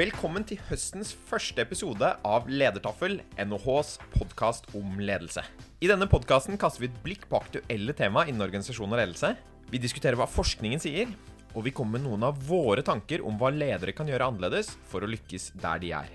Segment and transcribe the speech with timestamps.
[0.00, 5.42] Velkommen til høstens første episode av Ledertaffel, NHHs podkast om ledelse.
[5.84, 9.34] I denne podkasten kaster vi et blikk på aktuelle tema innen organisasjon og ledelse.
[9.68, 11.12] Vi diskuterer hva forskningen sier,
[11.52, 15.04] og vi kommer med noen av våre tanker om hva ledere kan gjøre annerledes for
[15.04, 16.08] å lykkes der de er.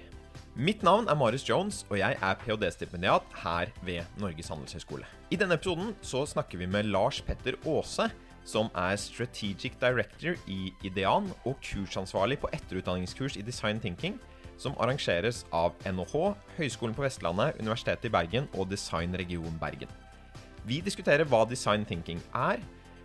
[0.57, 5.05] Mitt navn er Marius Jones, og jeg er ph.d.-stipendiat her ved Norges handelshøyskole.
[5.29, 8.09] I denne episoden så snakker vi med Lars Petter Aase,
[8.45, 14.19] som er Strategic Director i Idean og kursansvarlig på etterutdanningskurs i Design Thinking,
[14.61, 19.91] som arrangeres av NHH, Høgskolen på Vestlandet, Universitetet i Bergen og Designregion Bergen.
[20.65, 22.63] Vi diskuterer hva design thinking er,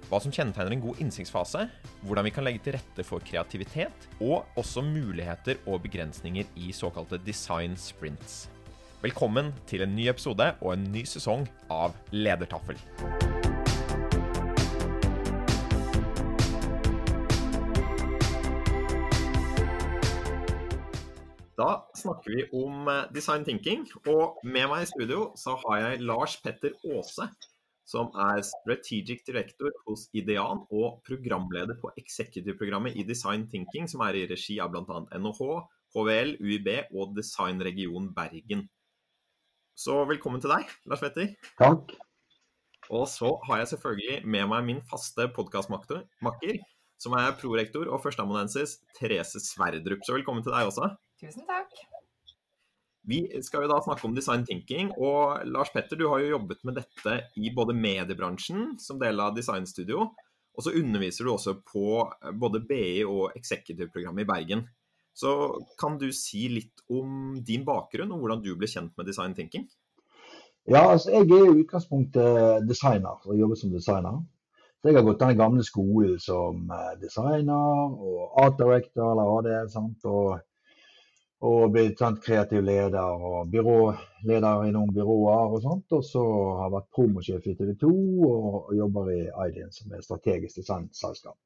[0.09, 1.66] hva som kjennetegner en god innsiktsfase,
[2.07, 7.21] hvordan vi kan legge til rette for kreativitet, og også muligheter og begrensninger i såkalte
[7.27, 8.49] design sprints.
[9.05, 12.80] Velkommen til en ny episode og en ny sesong av Ledertaffel.
[21.61, 26.05] Da snakker vi om eh, design thinking, og med meg i studio så har jeg
[26.09, 27.27] Lars Petter Aase,
[27.91, 34.17] som er strategic director hos Idean og programleder på executive-programmet i design thinking, som er
[34.17, 35.02] i regi av bl.a.
[35.19, 35.51] NHH,
[35.97, 38.65] HVL, UiB og Designregion Bergen.
[39.77, 41.35] Så velkommen til deg, Lars Petter.
[41.61, 41.93] Takk.
[42.89, 46.57] Og så har jeg selvfølgelig med meg min faste podkastmakker,
[47.01, 50.09] som er prorektor og førsteamanuensis Therese Sverdrup.
[50.09, 50.89] Så velkommen til deg også.
[51.21, 51.74] Tusen takk.
[53.10, 56.60] Vi skal jo da snakke om design thinking, og Lars Petter, du har jo jobbet
[56.68, 60.10] med dette i både mediebransjen som del av designstudio,
[60.57, 62.02] og så underviser du også på
[62.40, 64.65] både BI og executive-programmet i Bergen.
[65.16, 65.32] Så
[65.81, 69.66] kan du si litt om din bakgrunn og hvordan du ble kjent med design thinking?
[70.69, 74.21] Ja, altså jeg er i utgangspunktet designer og jobber som designer.
[74.81, 79.50] Så jeg har gått den gamle skolen som eh, designer og art director eller AD.
[79.72, 80.06] Sant?
[80.09, 80.39] Og,
[81.47, 85.95] og blitt sånn kreativ leder og byråleder i noen byråer og sånt.
[85.97, 87.93] Og så har jeg vært promosjef i TV 2
[88.28, 91.39] og, jobber i IDEN, som er strategisk designselskap.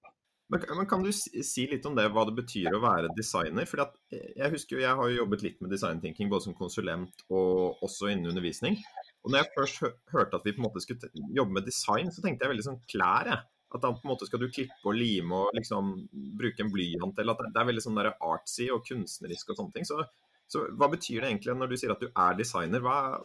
[0.52, 3.64] Men, men, Kan du si litt om det, hva det betyr å være designer?
[3.70, 6.58] Fordi at Jeg husker jo, jeg har jo jobbet litt med design thinking både som
[6.58, 8.76] konsulent og også innen undervisning.
[9.24, 12.20] Og når jeg først hørte at vi på en måte skulle jobbe med design, så
[12.20, 13.46] tenkte jeg veldig sånn klær, jeg.
[13.74, 15.94] At da på en måte skal du klippe og lime og liksom
[16.38, 19.74] bruke en blyant, eller at det er veldig sånn der artsy og kunstnerisk og sånne
[19.74, 19.88] ting.
[19.88, 20.04] Så,
[20.46, 22.84] så, hva betyr det egentlig når du sier at du er designer?
[22.84, 23.18] Hva,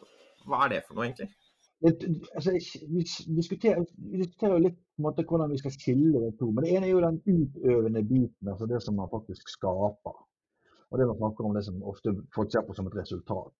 [0.50, 1.30] hva er det for noe, egentlig?
[1.86, 2.52] Altså,
[2.92, 3.06] vi,
[3.38, 6.50] diskuterer, vi diskuterer jo litt måte, hvordan vi skal skille de to.
[6.52, 10.18] Men det ene er jo den utøvende biten, altså det som man faktisk skaper.
[10.90, 13.54] Og det man snakker om det som ofte folk ser på som et resultat.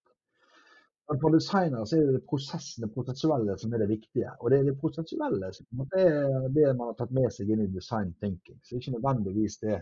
[1.10, 4.30] Men for designere så er det prosessen, det prosessuelle som er det viktige.
[4.40, 7.70] Og det er det prosessuelle som er det man har tatt med seg inn i
[7.74, 8.60] design thinking.
[8.62, 9.80] Så ikke nødvendigvis det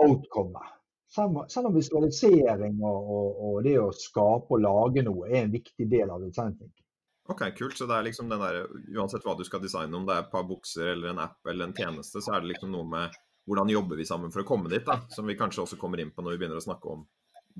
[0.00, 0.76] outcomet.
[1.12, 5.88] Selv om visualisering og, og, og, det å skape og lage noe er en viktig
[5.90, 6.86] del av design thinking.
[7.30, 7.76] Ok, kult.
[7.76, 8.62] Så det er liksom den der,
[8.96, 11.68] uansett hva du skal designe, om det er et par bukser eller en app eller
[11.68, 13.18] en tjeneste, så er det liksom noe med
[13.50, 15.02] hvordan jobber vi sammen for å komme dit, da.
[15.12, 17.04] Som vi kanskje også kommer inn på når vi begynner å snakke om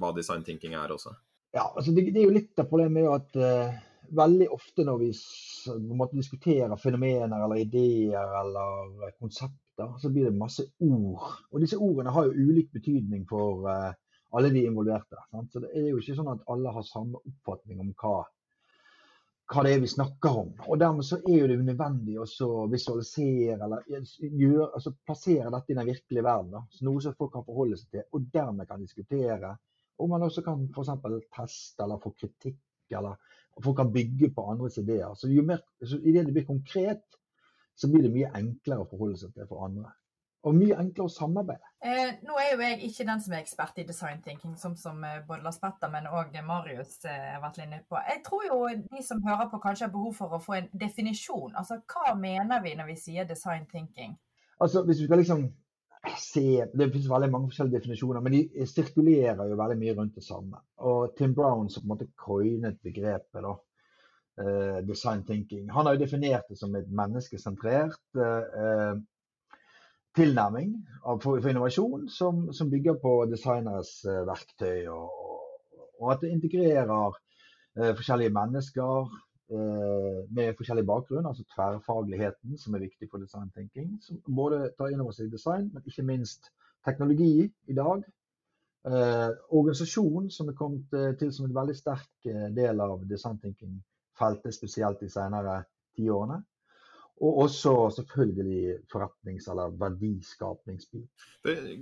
[0.01, 1.13] hva design thinking er også.
[1.53, 3.79] Ja, altså det, det, er jo litt av problemet med at uh,
[4.15, 5.09] veldig ofte når vi
[5.99, 11.25] måte, diskuterer fenomener eller ideer eller konsepter, så blir det masse ord.
[11.51, 13.91] Og disse ordene har jo ulik betydning for uh,
[14.31, 15.19] alle de involverte.
[15.31, 15.51] Sant?
[15.53, 18.21] Så det er jo ikke sånn at alle har samme oppfatning om hva,
[19.51, 20.53] hva det er vi snakker om.
[20.69, 25.81] Og dermed så er jo det unødvendig å visualisere eller gjøre, altså plassere dette i
[25.81, 26.55] den virkelige verden.
[26.55, 26.63] Da.
[26.71, 29.57] Så noe som folk kan forholde seg til, og dermed kan diskutere
[30.01, 30.91] og man også kan f.eks.
[31.37, 33.17] teste eller få kritikk, eller
[33.61, 35.15] folk kan bygge på andres ideer.
[35.15, 37.05] Så jo mer så idet det blir konkret,
[37.77, 39.93] så blir det mye enklere å forholde seg til for andre.
[40.49, 41.69] Og mye enklere å samarbeide.
[41.85, 45.03] Eh, nå er jo jeg ikke den som er ekspert i design thinking, som, som
[45.05, 48.01] eh, både Lars Petter, men òg Marius eh, har vært inne på.
[48.09, 51.53] Jeg tror jo de som hører på kanskje har behov for å få en definisjon.
[51.61, 54.17] Altså hva mener vi når vi sier design thinking?
[54.61, 55.45] Altså hvis vi skal liksom
[56.19, 60.25] se Det finnes veldig mange forskjellige definisjoner, men de sirkulerer jo veldig mye rundt det
[60.25, 60.61] samme.
[60.89, 63.53] Og Tim Brown som på en måte coinet begrepet da,
[64.41, 68.97] uh, design thinking, han har jo definert det som et menneskesentrert uh,
[70.17, 70.73] tilnærming
[71.05, 75.11] for, for, innovasjon som, som, bygger på designeres uh, verktøy, og,
[76.01, 77.21] og, at det integrerer
[77.77, 83.97] forskjellige mennesker, Eh, med forskjellig bakgrunn, altså tverrfagligheten som er viktig for design thinking.
[84.05, 86.53] Som både tar inn over seg design, men ikke minst
[86.87, 88.05] teknologi i dag.
[88.89, 93.37] Eh, organisasjon som er kommet eh, til som en veldig sterk eh, del av design
[93.43, 95.59] thinking-feltet, spesielt de senere
[95.99, 96.41] tiårene.
[97.21, 101.27] Og også selvfølgelig forretnings- eller verdiskapningsbit.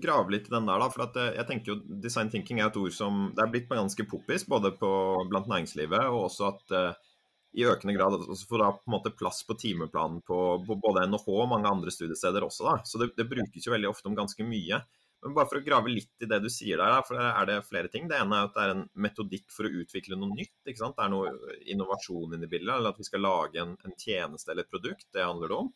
[0.02, 0.88] Grav litt i den der, da.
[0.90, 4.08] For eh, jeg tenker jo design thinking er et ord som det er blitt ganske
[4.10, 4.90] poppis både på,
[5.30, 6.76] blant næringslivet, og også at
[7.58, 11.08] i økende grad også får da på en måte plass på timeplanen på, på både
[11.10, 12.68] NHH og mange andre studiesteder også.
[12.68, 12.76] da.
[12.86, 14.78] Så det, det, brukes jo veldig ofte om ganske mye.
[15.24, 17.58] Men bare for å grave litt i det du sier der, for der er det
[17.66, 18.06] flere ting.
[18.06, 20.54] Det ene er at det er en metodikk for å utvikle noe nytt.
[20.70, 20.94] ikke sant?
[21.00, 24.62] Det er noe innovasjon inni bildet, eller at vi skal lage en, en tjeneste eller
[24.62, 25.08] et produkt.
[25.10, 25.72] Det handler det om.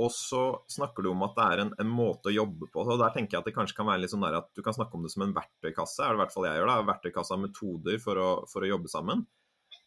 [0.00, 2.80] Og så snakker du om at det er en, en, måte å jobbe på.
[2.80, 4.74] og Der tenker jeg at det kanskje kan være litt sånn der at du kan
[4.74, 6.00] snakke om det som en verktøykasse.
[6.00, 8.72] er det i hvert fall jeg gjør da, Verktøykasse av metoder for å, for å
[8.72, 9.26] jobbe sammen.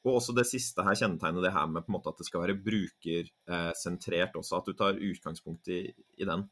[0.06, 2.46] Og også det siste her kjennetegner det her med på en måte at det skal
[2.46, 4.62] være brukersentrert også.
[4.62, 5.82] At du tar utgangspunkt i,
[6.22, 6.46] i den.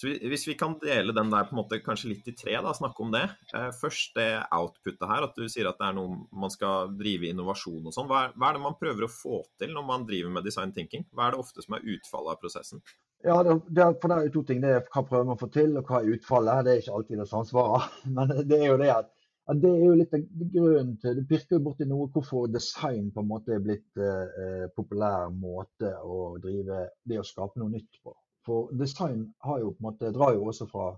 [0.00, 2.72] Så Hvis vi kan dele den der på en måte kanskje litt i tre, da,
[2.72, 3.26] snakke om det.
[3.52, 7.28] Eh, først det outputet her, at du sier at det er noe man skal drive
[7.28, 8.08] innovasjon og sånn.
[8.08, 11.04] Hva, hva, er det man prøver å få til når man driver med design thinking?
[11.12, 12.80] Hva er det ofte som er utfallet av prosessen?
[13.20, 14.64] Ja, det, er, for det er jo to ting.
[14.64, 16.64] Det er hva prøver man å få til, og hva er utfallet.
[16.64, 19.12] Det er ikke alltid det svaret, Men det er jo det at,
[19.50, 20.24] at det er jo litt av
[20.54, 24.66] grunnen til Du pirker jo borti noe hvorfor design på en måte er blitt eh,
[24.76, 28.14] populær måte å drive det å skape noe nytt på.
[28.46, 30.92] For design har jo på en måte, drar jo også fra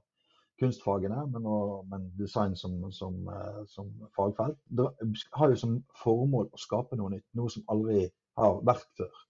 [0.60, 4.58] kunstfagene, men, og, men design som, som, eh, som, fagfelt
[5.38, 7.26] har jo som formål å skape noe nytt.
[7.38, 8.04] Noe som aldri
[8.38, 9.24] har vært før.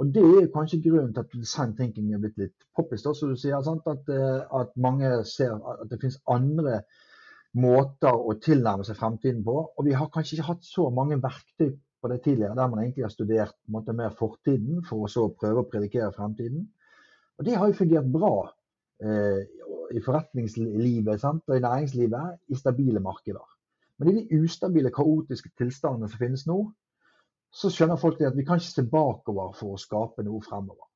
[0.00, 3.06] Og Det er kanskje grunnen til at design thinking er blitt litt poppis.
[3.06, 6.80] at, eh, at, mange ser at det finnes andre
[7.58, 9.56] måter å tilnærme seg fremtiden på.
[9.76, 11.72] Og vi har kanskje ikke hatt så mange verktøy
[12.02, 15.62] på det tidligere, der man egentlig har studert måte, mer fortiden for å så prøve
[15.62, 16.64] å predikere fremtiden.
[17.38, 18.34] Og det har jo fungert bra
[19.04, 19.42] eh,
[19.94, 21.44] i forretningslivet sant?
[21.48, 23.44] og i næringslivet i stabile markeder.
[24.00, 26.58] Men i de ustabile, kaotiske tilstandene som finnes nå,
[27.52, 30.88] så skjønner folk at vi kan ikke se bakover for å skape noe fremover.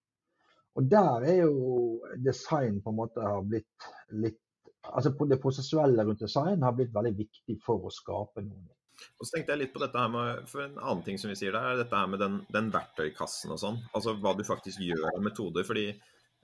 [0.77, 4.41] Og der er jo design på en måte har blitt litt
[4.93, 8.73] Altså det prosessuelle rundt design har blitt veldig viktig for å skape noe nytt.
[9.21, 11.37] Og så tenkte jeg litt på dette her med, for En annen ting som vi
[11.37, 13.81] sier der, er dette her med den, den verktøykassen og sånn.
[13.97, 15.67] Altså hva du faktisk gjør av metoder.
[15.69, 15.91] fordi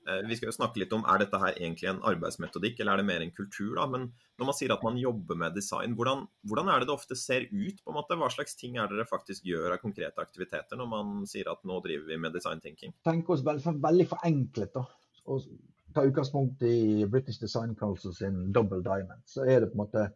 [0.09, 3.03] Eh, vi skal jo snakke litt om er dette her egentlig en arbeidsmetodikk, eller er
[3.03, 3.75] det mer en kultur.
[3.77, 4.09] da, Men
[4.39, 7.47] når man sier at man jobber med design, hvordan, hvordan er det det ofte ser
[7.51, 7.85] ut?
[7.85, 8.19] på en måte?
[8.19, 11.63] Hva slags ting er det dere faktisk gjør av konkrete aktiviteter når man sier at
[11.65, 12.95] nå driver vi med design thinking?
[13.05, 14.75] Tenk oss veldig, veldig forenklet.
[14.75, 14.87] da,
[15.27, 15.47] og
[15.95, 19.23] Ta utgangspunkt i British Design Council sin Double Diamond.
[19.27, 20.07] Så er det på en måte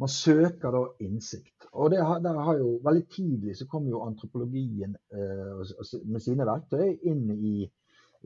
[0.00, 1.66] man søker da innsikt.
[1.72, 5.60] Og det, der har jo Veldig tidlig så kom jo antropologien eh,
[6.08, 7.68] med sine verktøy inn i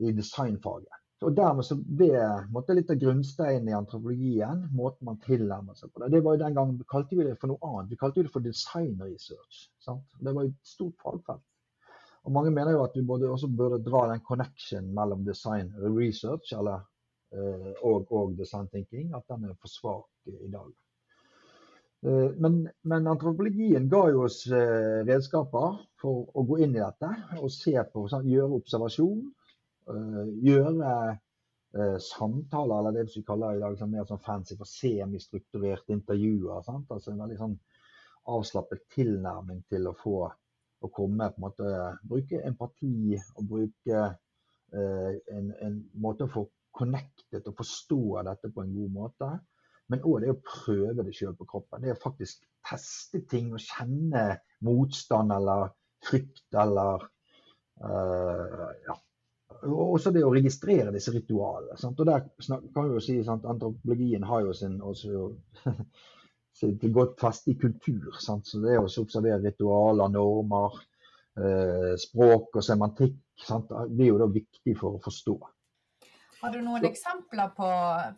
[0.03, 1.01] i designfaget.
[1.23, 2.11] Og Dermed så ble
[2.53, 6.11] måtte, litt av grunnsteinen i antropologien måten man tilnærmer seg på det.
[6.13, 7.91] Det var jo Den gangen vi kalte det for noe annet.
[7.93, 9.69] Vi kalte det for design research.
[9.79, 10.03] Sant?
[10.19, 11.45] Det var jo et stort fagfelt.
[12.25, 16.55] Og Mange mener jo at vi både, også burde dra den connection mellom design research
[16.57, 16.81] eller,
[17.33, 20.71] eh, og, og, design thinking, at den er for svak i dag.
[22.05, 27.11] Eh, men, men, antropologien ga jo oss eh, redskaper for å gå inn i dette
[27.37, 29.25] og se på, gjøre observasjon
[29.85, 30.95] gjøre
[32.01, 36.63] samtaler, eller det vi kaller i dag mer sånn fancy for semistrukturerte intervjuer.
[36.65, 36.89] Sant?
[36.89, 37.53] Altså en veldig sånn
[38.33, 40.15] avslappet tilnærming til å få
[40.83, 41.71] å komme på en måte,
[42.09, 48.65] Bruke empati og bruke eh, en, en, måte å få connectet og forstå dette på
[48.65, 49.31] en god måte.
[49.91, 51.83] Men òg det å prøve det sjøl på kroppen.
[51.85, 55.69] Det å faktisk teste ting og kjenne motstand eller
[56.05, 57.05] frykt eller
[57.85, 58.97] eh, ja,
[59.65, 61.77] også det å registrere disse ritualene.
[61.79, 61.99] Sant?
[62.01, 62.25] Og der
[62.73, 65.29] kan vi jo si at Antropologien har jo sin, også,
[66.55, 68.15] sitt godt fast i kultur.
[68.19, 68.47] Sant?
[68.47, 70.79] Så Det å observere ritualer, normer,
[71.37, 73.71] eh, språk og semantikk sant?
[73.89, 75.37] blir jo da viktig for å forstå.
[76.41, 77.67] Har du noen eksempler på,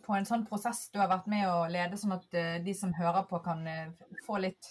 [0.04, 2.92] på, en sånn prosess du har vært med å lede, sånn at uh, de som
[2.92, 3.94] hører på kan uh,
[4.26, 4.68] få litt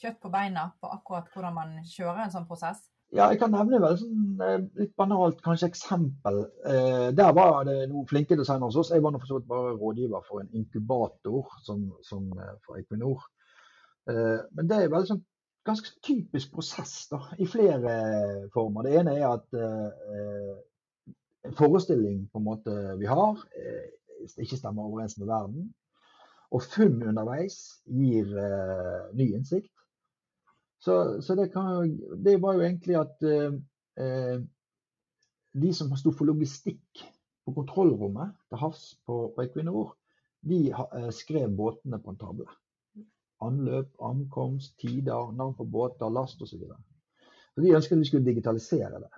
[0.00, 2.86] kjøtt på beina på akkurat hvordan man kjører en sånn prosess?
[3.12, 6.38] Ja, jeg kan nevne vel sånn, eh, litt banalt kanskje eksempel.
[6.64, 8.92] Eh, der var det noen flinke designere hos oss.
[8.94, 13.26] Jeg var for så vidt bare rådgiver for en inkubator som, som eh, for Equinor.
[14.08, 15.20] Eh, men det er vel sånn
[15.68, 18.88] ganske typisk prosess da, i flere former.
[18.88, 20.56] Det ene er at eh,
[21.50, 23.92] en forestilling på en måte vi har, eh,
[24.40, 25.68] ikke stemmer overens med verden.
[26.52, 28.32] Og funn underveis gir
[29.16, 29.72] ny innsikt.
[30.82, 31.86] Så, så det, kan,
[32.24, 33.54] det, var jo egentlig at eh,
[34.02, 34.42] eh
[35.52, 37.02] de som sto for logistikk
[37.44, 39.92] på kontrollrommet til havs på, på Equinor,
[40.48, 42.46] de eh, skrev båtene på en tavle.
[43.42, 46.64] Anløp, ankomst, tider, navn på båter, last osv.
[47.60, 49.12] De ønsket vi skulle digitalisere det.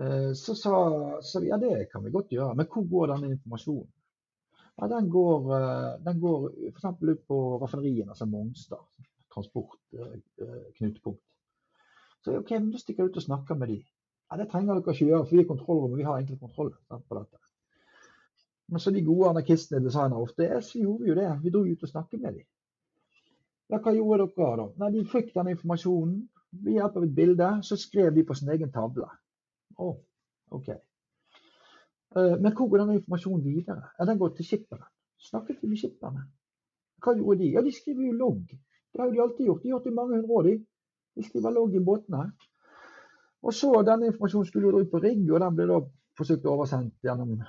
[0.00, 0.76] Eh, så sa,
[1.40, 3.90] vi ja, det kan vi godt gjøre, men hvor går denne informasjonen?
[4.80, 6.86] Ja, den går, eh, den går f.eks.
[7.02, 8.86] ut på raffineriene, altså Mongstad.
[9.34, 11.22] Transportknutepunkt.
[12.22, 13.78] Så ok, men da stikker jeg ut og snakker med de.
[14.30, 17.18] Ja, Det trenger dere ikke gjøre, for vi er kontrollrommet vi har egentlig kontroll på
[17.18, 17.38] dette.
[18.68, 21.30] Men så de gode anarkistene designer ofte er, så gjorde vi jo det.
[21.42, 22.46] Vi dro ut og snakket med dem.
[23.72, 24.68] Ja, hva gjorde dere da?
[24.80, 26.16] Nei, De fikk den informasjonen.
[26.52, 29.08] Ved hjelp av et bilde så skrev de på sin egen tavle.
[29.76, 30.00] Å, oh,
[30.52, 30.68] OK.
[32.16, 33.86] Eh, men hvor går den informasjonen videre?
[33.98, 34.84] Ja, Den går til skipperen.
[35.28, 36.26] Snakket vi med skipperne?
[37.02, 37.52] Hva gjorde de?
[37.54, 38.52] Ja, De skriver jo logg.
[38.92, 39.62] Det har de alltid gjort.
[39.62, 40.48] De har gjort det i mange hundre år.
[40.48, 42.24] De, de var logg i båtene.
[43.42, 45.78] Og så Denne informasjonen skulle ut på rigg, og den ble da
[46.18, 47.40] forsøkt oversendt gjennom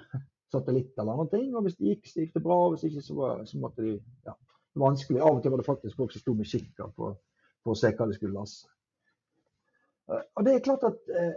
[0.54, 1.44] satellitt eller noe.
[1.58, 2.60] Og hvis det gikk, så gikk det bra.
[2.74, 3.96] Hvis ikke, så, var, så måtte de
[4.28, 4.36] ja,
[4.80, 5.22] vanskelig.
[5.22, 7.18] Av og til var det faktisk folk som sto med kikker for,
[7.64, 8.70] for, å se hva de skulle laste.
[10.12, 11.36] Eh, og det er klart at eh,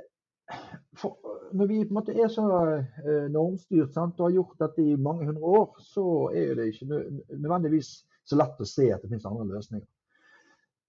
[0.98, 1.18] for,
[1.56, 4.98] når vi på en måte er så eh, normstyrt sant, og har gjort dette i
[5.08, 9.28] mange hundre år, så er det ikke nødvendigvis så lett å se at det finnes
[9.28, 9.86] andre løsninger.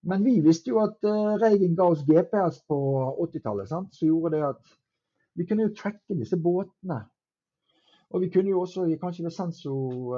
[0.07, 1.03] Men vi visste jo at
[1.41, 2.77] Reigen ga oss GPS på
[3.25, 4.75] 80-tallet, som gjorde det at
[5.37, 6.99] vi kunne jo tracke disse båtene.
[8.13, 10.13] Og vi kunne jo også kanskje ved sensor,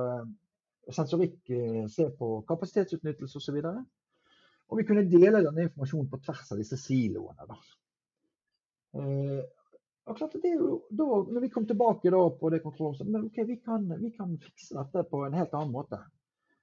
[0.92, 1.54] sensorikk
[1.90, 3.56] se på kapasitetsutnyttelse osv.
[3.56, 3.74] Og, så
[4.70, 7.48] og vi kunne dele denne informasjonen på tvers av disse siloene.
[7.50, 7.58] Da.
[9.00, 9.42] Eh,
[10.54, 14.38] jo, da, når vi kom tilbake på det kontrollrommet, men okay, vi kan, vi kan,
[14.42, 16.02] fikse dette på en helt annen måte.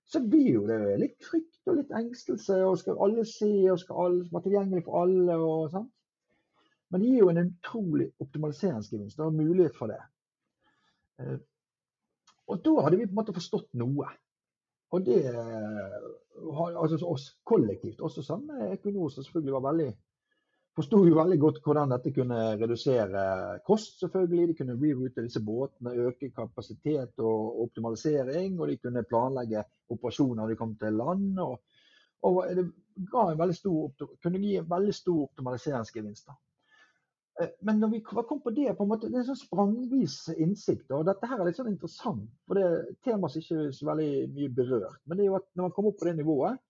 [0.07, 4.03] Så blir jo det litt frykt og litt engstelse, og skal alle se og skal
[4.05, 5.39] alle være tilgjengelig for alle.
[5.43, 5.93] og sånt.
[6.91, 9.99] Men det gir jo en utrolig optimaliseringsgevinst og mulighet for det.
[11.19, 11.39] Eh,
[12.47, 14.07] og da hadde vi på en måte forstått noe.
[14.95, 19.89] Og det altså oss kollektivt, også sammen med Equinor, som selvfølgelig var veldig
[20.77, 23.23] forsto jo veldig godt hvordan dette kunne redusere
[23.67, 24.49] kost, selvfølgelig.
[24.51, 28.59] De kunne reroute disse båtene, øke kapasitet og optimalisering.
[28.61, 31.39] Og de kunne planlegge operasjoner når de kom til land.
[31.41, 31.61] Og,
[32.29, 36.35] og det stor, kunne gi en veldig stor optimaliseringsgevinst.
[37.41, 40.91] Eh, men når vi kom på det, på en måte, det er sånn sprangvis innsikt.
[40.91, 43.91] og Dette her er litt sånn interessant, for det er tema som ikke er så
[43.91, 45.03] veldig mye berørt.
[45.05, 46.63] Men det er jo at når man kommer opp på det nivået,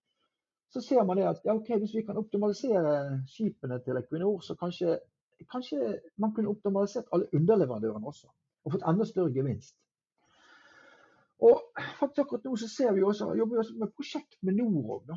[0.71, 4.57] så ser man det at ja, okay, hvis vi kan optimalisere skipene til Equinor, så
[4.59, 4.99] kanskje,
[5.53, 8.29] kanskje man kunne optimalisert alle underleverandørene også.
[8.65, 9.77] Og fått enda større gevinst.
[11.47, 11.61] Og
[12.01, 15.13] faktisk akkurat nå så ser vi også, jobber vi også med prosjekt med Norog.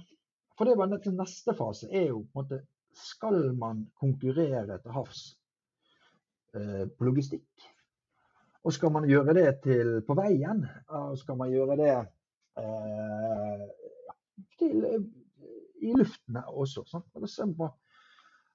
[0.57, 2.65] For det var til neste fase er jo på en måte
[2.99, 5.19] Skal man konkurrere til havs
[6.57, 7.67] eh, på logistikk?
[8.65, 10.65] Og skal man gjøre det til på veien?
[10.87, 11.93] Og skal man gjøre det
[12.59, 13.67] eh,
[14.59, 15.05] til
[15.81, 16.85] i luftene også.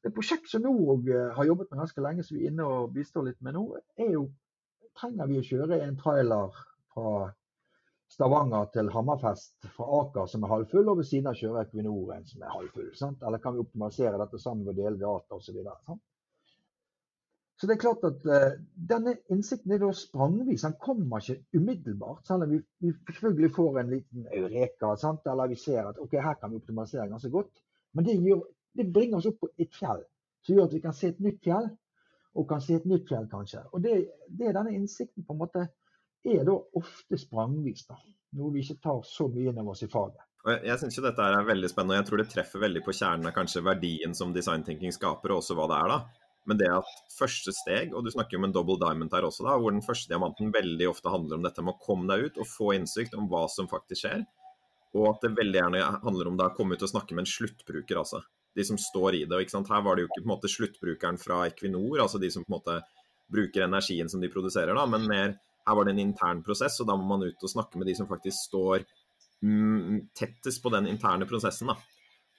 [0.05, 0.75] Et prosjekt som nå
[1.09, 3.65] eh, har jobbet med ganske lenge, som vi er inne og bistår litt med nå,
[3.97, 4.27] er jo
[4.99, 6.61] trenger vi å kjøre en trailer
[6.95, 7.33] fra
[8.15, 12.27] Stavanger til Hammerfest fra Aker som er halvfull, og ved siden av kjører Equinor en
[12.29, 12.91] som er halvfull.
[12.95, 13.25] Sant?
[13.27, 15.63] Eller kan vi optimalisere dette sammen ved å dele data osv.
[17.61, 20.65] Så det er klart at uh, Denne innsikten er da sprangvis.
[20.67, 22.25] Den kommer ikke umiddelbart.
[22.27, 25.27] Selv om vi, vi selvfølgelig får en liten eureka, sant?
[25.31, 27.63] eller vi ser at ok, her kan vi optimalisere ganske godt.
[27.95, 28.43] Men det, gjør,
[28.75, 30.03] det bringer oss opp på et fjell,
[30.43, 31.71] som gjør at vi kan se et nytt fjell.
[32.35, 33.61] Og kan se et nytt fjell, kanskje.
[33.71, 33.95] Og det,
[34.27, 35.69] det er denne innsikten på en måte
[36.25, 37.87] er da ofte sprangvis.
[37.87, 37.99] da,
[38.35, 40.25] Noe vi ikke tar så mye inn over oss i faget.
[40.45, 43.33] Jeg syns dette er veldig spennende, og jeg tror det treffer veldig på kjernen av
[43.37, 45.93] kanskje verdien som design thinking skaper, og også hva det er.
[45.95, 46.24] da.
[46.45, 49.57] Men det at første steg, og du snakker om en double diamond her også, da,
[49.61, 52.51] hvor den første diamanten veldig ofte handler om dette med å komme deg ut og
[52.51, 54.27] få innsikt om hva som faktisk skjer.
[54.95, 57.33] Og at det veldig gjerne handler om da å komme ut og snakke med en
[57.33, 58.21] sluttbruker, altså.
[58.55, 59.41] De som står i det.
[59.43, 59.73] ikke sant?
[59.73, 62.53] Her var det jo ikke på en måte sluttbrukeren fra Equinor, altså de som på
[62.53, 62.77] en måte
[63.33, 65.35] bruker energien som de produserer, da, men mer
[65.65, 67.97] her var det en intern prosess, og da må man ut og snakke med de
[67.97, 68.85] som faktisk står
[69.41, 71.73] mm, tettest på den interne prosessen.
[71.73, 71.79] da.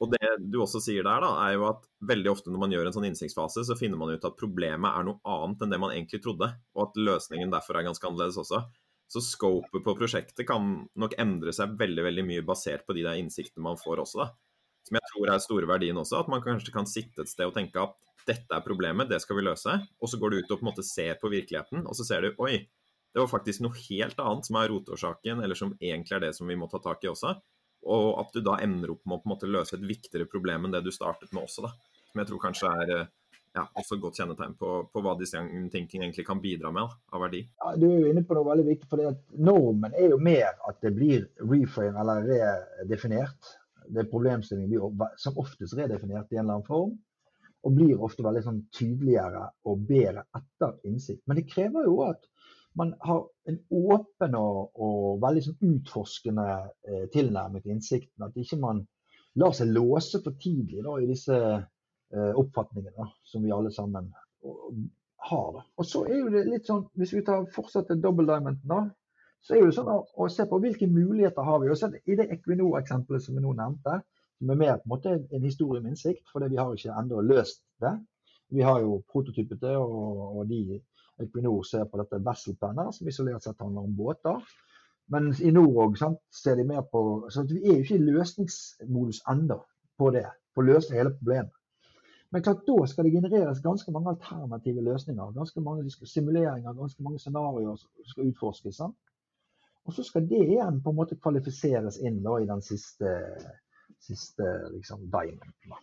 [0.03, 2.89] Og det du også sier der, da, er jo at veldig ofte når man gjør
[2.89, 5.93] en sånn innsiktsfase, så finner man ut at problemet er noe annet enn det man
[5.95, 8.65] egentlig trodde, og at løsningen derfor er ganske annerledes også.
[9.07, 10.65] Så scopet på prosjektet kan
[10.97, 14.25] nok endre seg veldig veldig mye basert på de der innsiktene man får også.
[14.25, 14.31] da.
[14.85, 17.55] Som jeg tror er store verdien også, at man kanskje kan sitte et sted og
[17.55, 19.77] tenke at dette er problemet, det skal vi løse.
[20.01, 22.25] Og så går du ut og på en måte ser på virkeligheten, og så ser
[22.25, 22.65] du oi,
[23.15, 26.49] det var faktisk noe helt annet som er rotårsaken, eller som egentlig er det som
[26.49, 27.37] vi må ta tak i også.
[27.85, 30.65] Og at du da ender opp med å på en måte løse et viktigere problem
[30.65, 31.67] enn det du startet med også.
[31.67, 31.73] da.
[32.09, 33.11] Som jeg tror kanskje er eh,
[33.55, 36.97] ja, også et godt kjennetegn på, på hva design thinking egentlig kan bidra med da,
[37.15, 37.43] av verdi.
[37.61, 40.81] Ja, du er jo inne på noe veldig viktig, for normen er jo mer at
[40.83, 43.53] det blir reframe eller redefinert.
[43.85, 46.95] Det er problemstillingen blir som oftest redefinert i en eller annen form.
[47.65, 51.23] og blir ofte veldig sånn tydeligere og bedre etter innsikt.
[51.25, 52.27] Men det krever jo at
[52.77, 56.47] man har en åpen og, og veldig sånn utforskende
[56.87, 58.25] eh, tilnærming til innsikten.
[58.27, 58.83] At ikke man
[59.39, 64.11] lar seg låse for tidlig da, i disse eh, oppfatningene som vi alle sammen
[65.29, 65.47] har.
[65.55, 65.63] Da.
[65.77, 68.83] Og så er jo det litt sånn, Hvis vi tar fortsetter double diamond, da,
[69.45, 71.69] så er det sånn å, å, se på hvilke muligheter har vi.
[71.71, 73.99] Og så I det Equinor-eksempelet som vi nå nevnte,
[74.39, 77.21] som er mer på en måte en historie med innsikt, fordi vi har ikke ennå
[77.23, 77.93] løst det.
[78.53, 80.79] Vi har jo prototypet det, og, og de
[81.21, 84.41] Equinor ser på dette Vesselpenner, som isolert sett handler om båter.
[85.13, 85.99] Men i nord òg
[86.33, 89.59] ser de mer på så Vi er jo ikke i løsningsmodus ennå
[89.99, 91.53] på det, på å løse hele problemet.
[92.33, 95.35] Men klart da skal det genereres ganske mange alternative løsninger.
[95.37, 98.79] Ganske mange simuleringer, ganske mange scenarioer som skal utforskes.
[98.81, 98.97] Sant?
[99.85, 103.13] Og så skal det igjen på en måte kvalifiseres inn da, i den siste
[104.05, 104.43] siste
[104.73, 105.77] liksom, diamonden.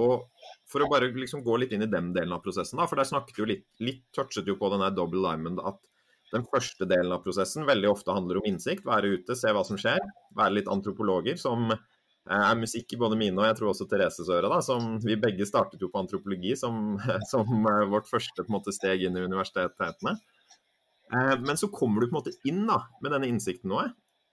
[0.00, 0.28] Og
[0.70, 3.06] For å bare liksom gå litt inn i den delen av prosessen, da, for der
[3.06, 5.78] snakket jo litt, litt touchet jo på denne double diamond at
[6.32, 8.86] den første delen av prosessen veldig ofte handler om innsikt.
[8.88, 10.00] Være ute, se hva som skjer.
[10.34, 14.32] Være litt antropologer, som eh, er musikk i både mine og jeg tror også Thereses
[14.32, 14.50] øre.
[14.50, 16.96] da, som Vi begge startet jo på antropologi som,
[17.30, 20.16] som vårt første måte, steg inn i universitetene.
[21.12, 23.84] Eh, men så kommer du på en måte inn da, med denne innsikten nå,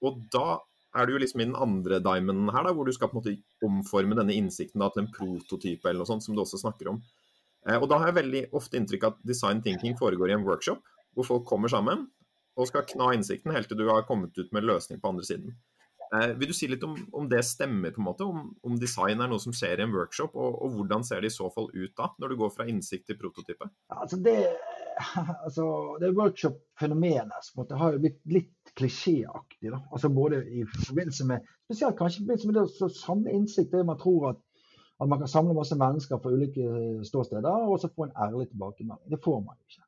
[0.01, 0.57] og da
[0.95, 3.21] er du jo liksom i den andre diamonden her, da, hvor du skal på en
[3.21, 6.91] måte omforme denne innsikten da, til en prototype eller noe sånt, som du også snakker
[6.91, 7.01] om.
[7.67, 10.47] Eh, og Da har jeg veldig ofte inntrykk av at design thinking foregår i en
[10.47, 10.81] workshop,
[11.15, 12.07] hvor folk kommer sammen
[12.59, 15.53] og skal kna innsikten helt til du har kommet ut med løsning på andre siden.
[16.11, 19.23] Eh, vil du si litt om, om, det stemmer, på en måte, om, om, design
[19.23, 21.69] er noe som skjer i en workshop, og, og, hvordan ser det i så fall
[21.71, 23.69] ut da, når du går fra innsikt til prototype?
[23.95, 24.35] Altså det,
[25.45, 25.67] altså
[26.03, 29.71] det workshop-fenomenet har jo blitt litt klisjéaktig.
[29.71, 33.71] da, Altså både i forbindelse med spesielt kanskje i forbindelse med det å samle innsikt,
[33.71, 34.41] det man tror at,
[34.99, 39.09] at, man kan samle masse mennesker fra ulike ståsteder og så få en ærlig tilbakemelding.
[39.11, 39.85] Det får man ikke.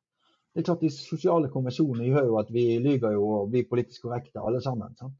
[0.54, 4.06] Det er klart De sosiale konvensjonene gjør jo at vi lyver jo og blir politisk
[4.06, 4.94] korrekte alle sammen.
[4.96, 5.16] sant?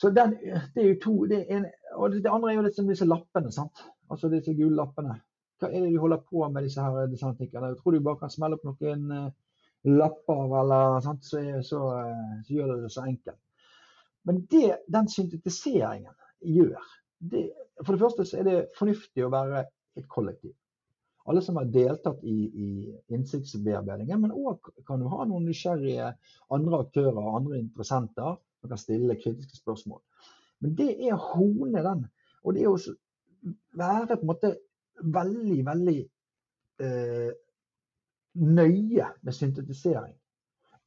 [0.00, 0.30] Så den,
[0.74, 3.52] det er jo to, det, en, og det andre er jo liksom disse lappene.
[3.52, 3.82] sant?
[4.10, 5.18] Altså disse gule lappene.
[5.60, 7.74] Hva er det vi holder på med disse her designtikkene?
[7.76, 9.26] Tror du bare kan smelle opp noen eh,
[9.88, 13.40] lapper, eller sånt, så, så, eh, så, gjør det det så enkelt.
[14.28, 16.12] Men det den syntetiseringen
[16.44, 16.80] gjør
[17.18, 17.50] det,
[17.84, 19.64] For det første så er det fornuftig å være
[19.96, 20.52] et kollektiv.
[21.28, 22.68] Alle som har deltatt i, i
[23.14, 26.10] innsiktsbearbeidingen, men òg kan du ha noen nysgjerrige
[26.52, 30.00] andre aktører og andre interessenter som kan stille kritiske spørsmål.
[30.60, 32.04] Men det er å hone den.
[32.44, 32.78] Og det er å
[33.80, 34.52] være på en måte
[35.00, 35.98] veldig, veldig
[36.84, 37.30] eh,
[38.38, 40.14] nøye med syntetisering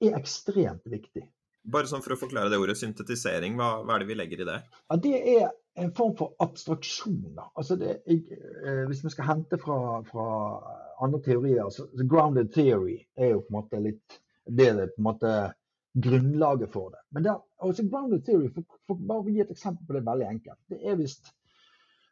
[0.04, 1.26] er ekstremt viktig.
[1.74, 4.48] Bare sånn for å forklare det ordet, syntetisering, hva, hva er det vi legger i
[4.50, 4.58] det?
[4.92, 5.46] Ja, det er
[5.80, 7.40] en form for abstraksjon.
[7.56, 9.78] Altså det, eh, hvis vi skal hente fra,
[10.10, 10.28] fra
[11.04, 15.00] andre teorier, så, så, grounded theory er jo på en måte litt det er på
[15.00, 15.34] en måte
[16.04, 17.00] grunnlaget for det.
[17.16, 20.28] Men der, altså grounded theory, for, for, bare å gi et eksempel på det veldig
[20.28, 20.60] enkelt.
[20.68, 21.16] Det er hvis,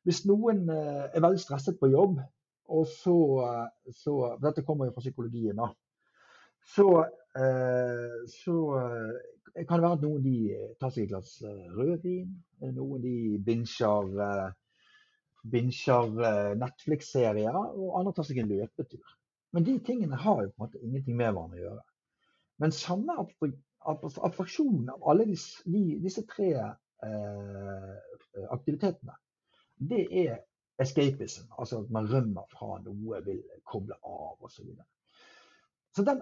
[0.07, 2.21] hvis noen eh, er veldig stresset på jobb,
[2.71, 3.15] og så,
[3.91, 5.69] så, Dette kommer jo fra psykologien, da.
[6.75, 6.87] Så,
[7.35, 10.35] eh, så eh, kan det være at noen de
[10.79, 12.29] tar seg et glass eh, rødvin.
[12.75, 14.11] Noen de binsjer,
[15.51, 16.11] binsjer
[16.61, 19.17] Netflix-serier, og andre tar seg en løpetur.
[19.51, 21.83] Men de tingene har jo på en måte ingenting med hverandre å gjøre.
[22.61, 23.17] Men samme
[23.89, 26.53] abstraksjon av alle disse, disse tre
[28.53, 29.17] aktivitetene,
[29.89, 30.37] det er
[30.81, 34.55] escapism, altså at man rømmer fra noe, vil koble av osv.
[34.55, 34.87] Så, videre.
[35.95, 36.21] så den,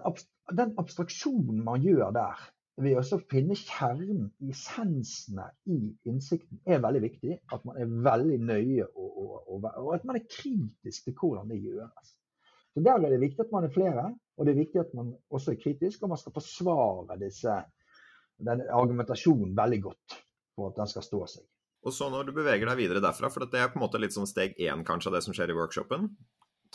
[0.58, 2.48] den abstraksjonen man gjør der,
[2.80, 7.36] ved å finne kjernen, i sensene i innsikten, er veldig viktig.
[7.52, 11.50] At man er veldig nøye, og, og, og, og, at man er kritisk til hvordan
[11.52, 12.14] det gjøres.
[12.70, 14.06] Så Der er det viktig at man er flere,
[14.38, 17.56] og det er viktig at man også er kritisk, og man skal forsvare disse,
[18.40, 20.20] den argumentasjonen veldig godt
[20.54, 21.44] for at den skal stå seg.
[21.86, 24.14] Og så når du beveger deg videre derfra, for det er på en måte litt
[24.16, 26.10] sånn steg én kanskje av det som skjer i workshopen.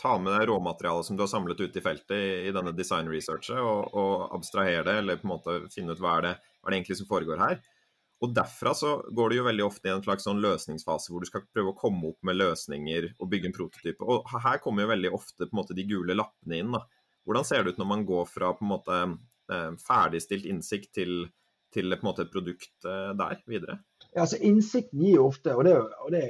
[0.00, 3.08] Ta med deg råmaterialet som du har samlet ute i feltet i, i denne design
[3.08, 6.68] researchet, og, og abstrahere det, eller på en måte finne ut hva er det, hva
[6.68, 7.62] er det egentlig som foregår her.
[8.24, 11.28] Og derfra så går det jo veldig ofte i en slags sånn løsningsfase hvor du
[11.28, 14.06] skal prøve å komme opp med løsninger og bygge en prototype.
[14.08, 16.72] Og her kommer jo veldig ofte på en måte de gule lappene inn.
[16.72, 16.82] da.
[17.28, 19.00] Hvordan ser det ut når man går fra på en måte
[19.52, 21.26] eh, ferdigstilt innsikt til,
[21.74, 23.82] til på en måte et produkt eh, der videre?
[24.16, 26.22] Ja, altså Innsikten gir ofte, og det, og det,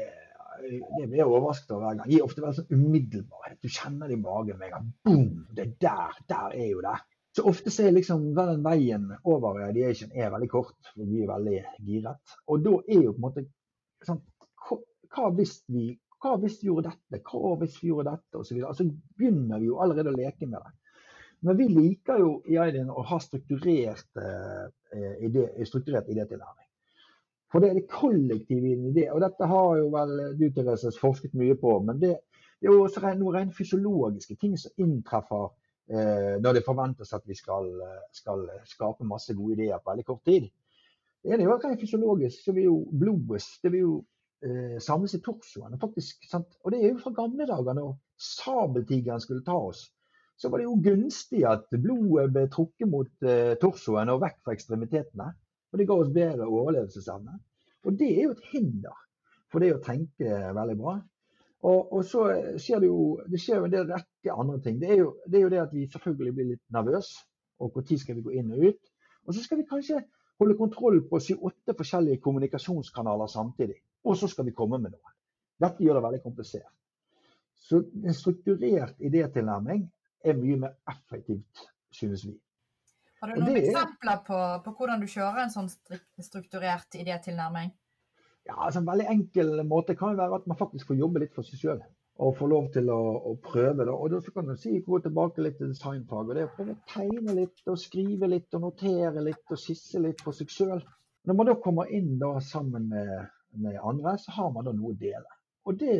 [0.66, 3.60] det blir jeg overrasket over hver gang, gir ofte veldig sånn umiddelbarhet.
[3.62, 4.88] Du kjenner det i magen med en gang.
[5.06, 5.28] Boom!
[5.54, 6.96] Det der, der er jo det.
[7.36, 11.30] Så ofte så er liksom den veien over radiation er veldig kort, for vi er
[11.30, 12.34] veldig giret.
[12.50, 13.46] Og da er jo på en måte
[14.08, 14.22] sånn,
[14.66, 15.86] Hva hvis vi
[16.20, 17.22] Hva hvis vi gjorde dette?
[17.28, 18.40] Hva hvis vi gjorde dette?
[18.40, 18.74] Og så, videre.
[18.74, 18.88] så
[19.20, 20.74] begynner vi jo allerede å leke med det.
[21.46, 26.65] Men vi liker jo i Aidin å ha strukturert, eh, idé, strukturert idétilnærming.
[27.52, 29.06] For det er det kollektive i en idé.
[29.14, 31.76] Og dette har jo vel du Therese forsket mye på.
[31.86, 32.16] Men det,
[32.58, 35.46] det er jo også noen rent fysiologiske ting som inntreffer
[35.92, 37.70] eh, når det forventes at vi skal,
[38.16, 40.50] skal, skape masse gode ideer på veldig kort tid.
[41.22, 43.94] Det ene er jo rent fysiologisk, så vil jo blodet det vil jo
[44.46, 45.78] eh, samles i torsoen.
[45.80, 49.86] Faktisk, og det er jo fra gamle dager, når sabeltigeren skulle ta oss
[50.36, 54.56] så var det jo gunstig at blodet ble trukket mot eh, torsoen og vekk fra
[54.56, 55.30] ekstremitetene.
[55.76, 57.34] Og det ga oss bedre overlevelsesevne.
[57.84, 58.94] Og det er jo et hinder
[59.52, 60.94] for det å tenke veldig bra.
[61.68, 62.22] Og, og så
[62.56, 64.78] skjer det jo det skjer en del rekke andre ting.
[64.80, 67.26] Det er, jo, det er jo det at vi selvfølgelig blir litt nervøse.
[67.60, 68.90] Og når skal vi gå inn og ut?
[69.28, 70.00] Og så skal vi kanskje
[70.40, 73.76] holde kontroll på syv-åtte forskjellige kommunikasjonskanaler samtidig.
[74.08, 75.12] Og så skal vi komme med noe.
[75.60, 76.72] Dette gjør det veldig komplisert.
[77.68, 79.84] Så en strukturert idétilnærming
[80.24, 82.38] er mye mer effektivt, synes vi.
[83.26, 85.68] Har du noen eksempler på, på, hvordan du kjører en sånn
[86.22, 87.72] strukturert idétilnærming?
[88.46, 91.46] Ja, altså En veldig enkel måte kan være at man faktisk får jobbe litt for
[91.48, 91.80] seg sjøl.
[92.22, 93.84] Og få lov til å, å prøve.
[93.84, 93.92] Da.
[93.92, 96.30] Og da kan du si, gå tilbake litt til designfag.
[96.30, 99.60] og det er å prøve å tegne litt, og skrive litt, og notere litt og
[99.60, 100.84] skisse litt for seg sjøl.
[101.26, 103.12] Når man da kommer inn da sammen med,
[103.58, 105.38] med, andre, så har man da noe å dele.
[105.66, 105.98] Og det,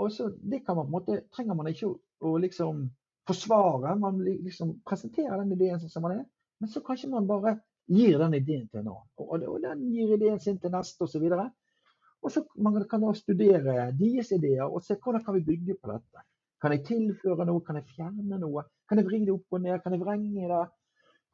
[0.00, 2.86] også, det kan man på en måte, trenger man ikke å, å liksom
[3.28, 6.24] forsvare, man liksom presenterer den ideen som man er.
[6.64, 7.58] Men så kanskje man bare
[7.92, 9.08] gir den ideen til en annen.
[9.20, 11.26] Og, og den gir ideen sin til neste osv.
[11.36, 11.50] Og,
[12.24, 15.90] og så man kan da studere deres ideer og se hvordan kan vi bygge på
[15.90, 16.22] dette.
[16.64, 17.60] Kan jeg tilføre noe?
[17.66, 18.64] Kan jeg fjerne noe?
[18.88, 19.76] Kan jeg vri det opp og ned?
[19.84, 20.62] Kan jeg vrenge det?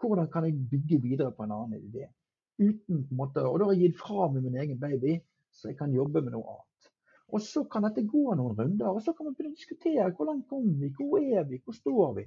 [0.03, 2.11] Hvordan kan jeg bygge videre på en annen idé?
[2.59, 5.15] Uten på en måte, Og da har jeg gitt fra meg min egen baby,
[5.55, 6.93] så jeg kan jobbe med noe annet.
[7.31, 10.33] Og så kan dette gå noen runder, og så kan man begynne å diskutere hvor
[10.33, 12.27] langt kom vi, hvor er vi, hvor står vi.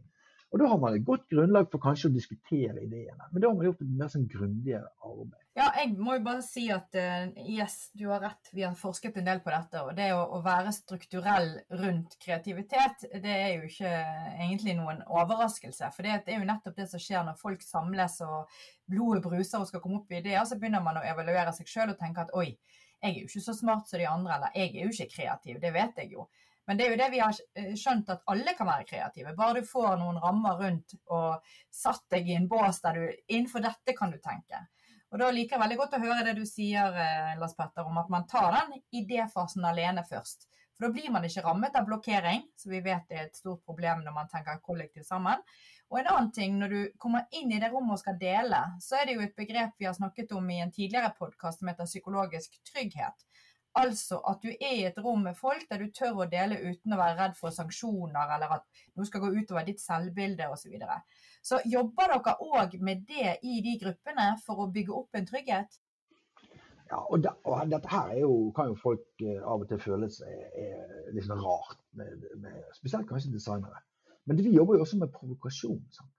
[0.53, 3.25] Og Da har man et godt grunnlag for kanskje å diskutere ideene.
[3.31, 5.39] Men da har man gjort et mer sånn grundigere arbeid.
[5.57, 8.51] Ja, jeg må jo bare si at uh, yes, du har rett.
[8.53, 9.81] Vi har forsket en del på dette.
[9.81, 11.49] Og det å, å, være strukturell
[11.81, 15.89] rundt kreativitet, det er jo ikke egentlig noen overraskelse.
[15.97, 18.61] For det er jo nettopp det som skjer når folk samles og
[18.93, 20.45] blodet bruser og skal komme opp i ideer.
[20.45, 22.51] Så begynner man å evaluere seg sjøl og tenke at oi,
[23.03, 25.57] jeg er jo ikke så smart som de andre, eller jeg er jo ikke kreativ,
[25.65, 26.29] det vet jeg jo.
[26.67, 29.35] Men det er jo det vi har eh, skjønt, at alle kan være kreative.
[29.35, 33.63] Bare du får noen rammer rundt og satt deg i en bås der du Innenfor
[33.65, 34.63] dette kan du tenke.
[35.13, 37.99] Og Da liker jeg veldig godt å høre det du sier, eh, Lars Petter, om
[38.01, 40.47] at man tar den idéfasen alene først.
[40.73, 44.01] For da blir man ikke rammet av blokkering, som vi vet er et stort problem
[44.01, 45.43] når man tenker kollektivt sammen.
[45.93, 48.97] Og en annen ting, når du kommer inn i det rommet og skal dele, så
[48.97, 51.85] er det jo et begrep vi har snakket om i en tidligere podkast som heter
[51.85, 53.27] psykologisk trygghet.
[53.79, 56.93] Altså at du er i et rom med folk der du tør å dele uten
[56.93, 60.67] å være redd for sanksjoner, eller at noe skal gå utover ditt selvbilde osv.
[60.67, 60.99] Så, videre.
[61.41, 65.79] så jobber dere òg med det i de gruppene for å bygge opp en trygghet?
[66.91, 70.09] Ja, og, det, og dette her jo, kan jo folk uh, av og til føle
[70.13, 70.59] seg
[71.15, 73.81] litt sånn rart, med, med, spesielt kanskje designere.
[74.29, 75.81] Men vi jobber jo også med provokasjon.
[75.95, 76.13] Sant?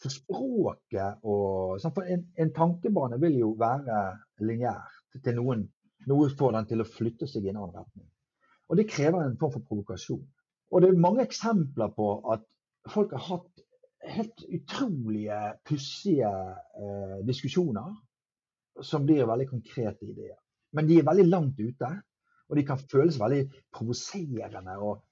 [0.00, 1.82] For språket og?
[1.82, 3.98] For en, en, tankebane vil jo være
[4.40, 4.88] lineær
[5.20, 5.66] til noen.
[6.08, 8.06] Noe får den til å flytte seg i en annen retning.
[8.70, 10.22] Og det krever en form for provokasjon.
[10.70, 12.46] Og det er mange eksempler på at
[12.88, 13.64] folk har hatt
[14.10, 17.90] helt utrolige, pussige eh, diskusjoner
[18.86, 20.38] som blir veldig konkrete ideer.
[20.72, 21.90] Men de er veldig langt ute,
[22.48, 23.42] og de kan føles veldig
[23.74, 25.02] provoserende og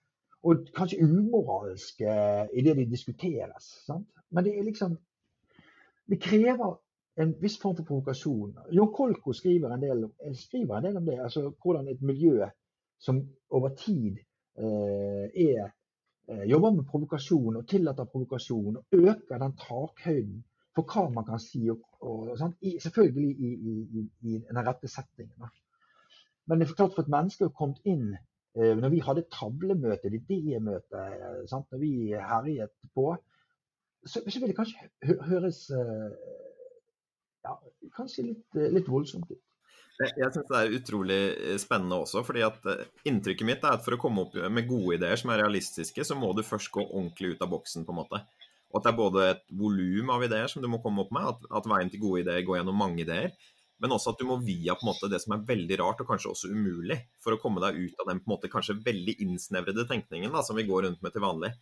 [0.47, 2.13] og kanskje umoralske
[2.55, 3.65] i det de diskuteres.
[3.87, 4.07] Sant?
[4.31, 4.99] Men det er liksom
[6.09, 6.79] Det krever
[7.19, 8.55] en viss form for provokasjon.
[8.77, 10.05] Jon Kolko skriver en del,
[10.39, 11.19] skriver en del om det.
[11.21, 12.47] altså Hvordan et miljø
[12.99, 14.19] som over tid
[14.59, 15.73] eh, er,
[16.29, 21.41] eh, jobber med provokasjon og tillater provokasjon og øker den takhøyden for hva man kan
[21.43, 25.51] si, og, og I, selvfølgelig i, i, i, den rette settingen.
[26.47, 28.13] Men det er klart for et menneske å komme inn
[28.59, 31.91] Eh, når vi hadde tavlemøte, idémøte, eh, når vi
[32.31, 33.17] herjet på,
[34.07, 36.09] så, så vil det kanskje høres eh,
[37.49, 39.45] ja, kanskje litt, litt voldsomt ut.
[39.99, 41.21] Jeg syns det er utrolig
[41.59, 42.23] spennende også.
[42.23, 42.67] fordi at
[43.09, 46.15] Inntrykket mitt er at for å komme opp med gode ideer som er realistiske, så
[46.15, 47.87] må du først gå ordentlig ut av boksen.
[47.87, 48.21] på en måte.
[48.71, 51.27] Og at det er både et volum av ideer som du må komme opp med,
[51.33, 53.33] at, at veien til gode ideer går gjennom mange ideer
[53.83, 56.09] men også at du må via på en måte det som er veldig rart og
[56.11, 59.19] kanskje også umulig, for å komme deg ut av den på en måte kanskje veldig
[59.25, 61.53] innsnevrede tenkningen da, som vi går rundt med til vanlig.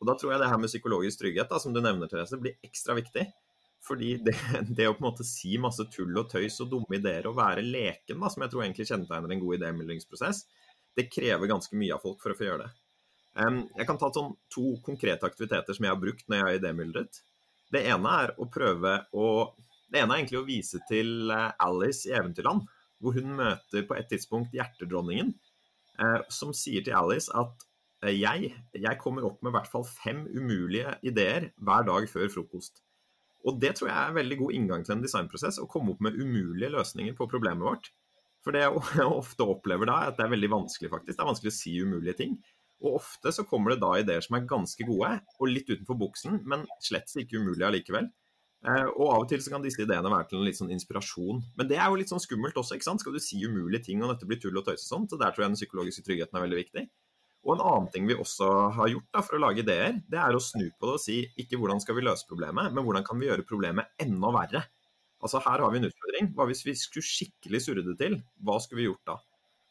[0.00, 2.56] Og Da tror jeg det her med psykologisk trygghet, da, som du nevner, Therese, blir
[2.64, 3.26] ekstra viktig.
[3.84, 4.34] Fordi det,
[4.76, 7.64] det, å på en måte si masse tull og tøys og dumme ideer og være
[7.66, 10.42] leken, da, som jeg tror egentlig kjennetegner en god idémeldingsprosess,
[10.96, 12.72] det krever ganske mye av folk for å få gjøre det.
[13.36, 17.18] Jeg kan ta sånn to konkrete aktiviteter som jeg har brukt når jeg har idémyldret.
[17.72, 19.28] Det ene er å prøve å
[19.86, 22.64] Det ene er egentlig å vise til eh, Alice i Eventyrland,
[22.98, 25.28] hvor hun møter på et tidspunkt hjertedronningen,
[26.02, 27.62] eh, som sier til Alice at
[28.02, 32.26] eh, jeg, jeg kommer opp med i hvert fall fem umulige ideer hver dag før
[32.34, 32.82] frokost.
[33.46, 36.02] Og det tror jeg er en veldig god inngang til en designprosess, å komme opp
[36.02, 37.92] med umulige løsninger på problemet vårt.
[38.46, 41.16] For det jeg ofte opplever da, er at det er veldig vanskelig, faktisk.
[41.16, 42.36] Det er vanskelig å si umulige ting.
[42.84, 46.42] Og ofte så kommer det da ideer som er ganske gode, og litt utenfor buksen,
[46.48, 48.10] men slett ikke umulige allikevel.
[48.66, 51.42] Eh, og av og til så kan disse ideene være til en litt sånn inspirasjon.
[51.58, 53.04] Men det er jo litt sånn skummelt også, ikke sant.
[53.04, 55.12] Skal du si umulige ting, og dette blir tull og tøys og sånt.
[55.12, 56.86] Så der tror jeg den psykologiske tryggheten er veldig viktig.
[57.46, 60.34] Og en annen ting vi også har gjort da, for å lage ideer, det er
[60.34, 63.20] å snu på det og si ikke hvordan skal vi løse problemet, men hvordan kan
[63.20, 64.64] vi gjøre problemet enda verre.
[65.22, 66.32] Altså her har vi en utfordring.
[66.34, 68.18] Hva hvis vi skulle skikkelig surre det til?
[68.42, 69.16] Hva skulle vi gjort da?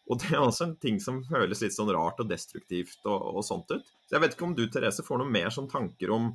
[0.05, 3.45] Og det er også en ting som føles litt sånn rart og destruktivt og, og
[3.45, 3.87] sånt ut.
[4.05, 6.29] Så jeg vet ikke om du, Therese, får noe mer sånn tanker om,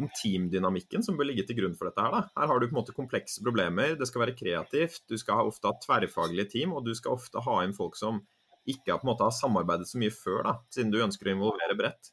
[0.00, 2.12] om teamdynamikken som bør ligge til grunn for dette her.
[2.14, 2.24] da.
[2.42, 5.70] Her har du på en måte komplekse problemer, det skal være kreativt, du skal ofte
[5.70, 8.24] ha tverrfaglige team, og du skal ofte ha inn folk som
[8.70, 11.78] ikke på en måte har samarbeidet så mye før, da, siden du ønsker å involvere
[11.78, 12.12] bredt.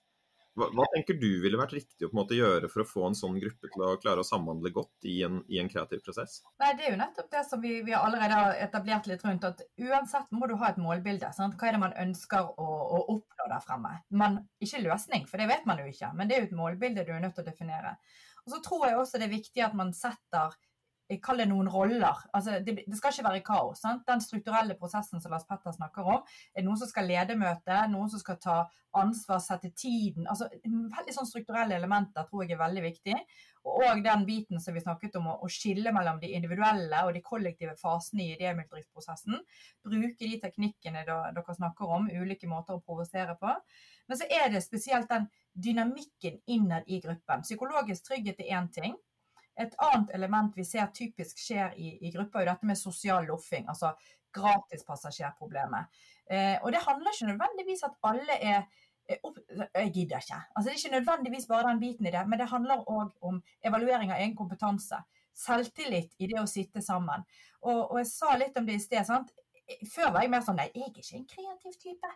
[0.59, 3.05] Hva, hva, tenker du ville vært riktig å på en måte gjøre for å få
[3.07, 6.41] en sånn gruppe til å klare å samhandle godt i en, i en kreativ prosess?
[6.59, 9.47] Nei, Det er jo nettopp det som vi, vi allerede har etablert litt rundt.
[9.47, 11.29] at Uansett må du ha et målbilde.
[11.37, 11.55] Sant?
[11.55, 13.93] Hva er det man ønsker å, å oppnå der fremme?
[14.23, 17.07] Man, ikke løsning, for det vet man jo ikke, men det er jo et målbilde
[17.07, 17.95] du er nødt til å definere.
[18.43, 20.59] Og så tror jeg også det er viktig at man setter
[21.19, 22.21] Kall det noen roller.
[22.31, 23.81] Altså, det, det, skal ikke være kaos.
[23.83, 24.05] Sant?
[24.07, 26.21] Den strukturelle prosessen som Lars Petter snakker om,
[26.55, 28.57] er noen som skal lede møtet, noen som skal ta
[28.97, 30.27] ansvar, sette tiden.
[30.27, 33.17] altså Veldig sånn strukturelle elementer tror jeg er veldig viktig.
[33.71, 37.75] Og den biten som vi snakket om, å skille mellom de individuelle og de kollektive
[37.79, 39.37] fasene i idémyldringsprosessen.
[39.85, 43.53] Bruke de teknikkene dere snakker om, ulike måter å provosere på.
[44.09, 47.45] Men så er det spesielt den dynamikken innad i gruppen.
[47.45, 48.97] Psykologisk trygghet er én ting.
[49.59, 53.67] Et annet element vi ser typisk skjer i, i grupper, er dette med sosial loffing.
[53.69, 53.91] Altså
[54.35, 56.03] gratispassasjerproblemet.
[56.31, 58.61] Eh, og det handler ikke nødvendigvis at alle er
[59.23, 59.37] opp...
[59.75, 60.39] jeg gidder ikke.
[60.55, 63.41] Altså, det er ikke nødvendigvis bare den biten i det, men det handler òg om
[63.63, 65.01] evaluering av egen kompetanse.
[65.35, 67.23] Selvtillit i det å sitte sammen.
[67.61, 69.03] Og, og jeg sa litt om det i sted.
[69.07, 69.31] sant?
[69.91, 72.15] Før var jeg mer sånn Nei, jeg er ikke en kreativ type.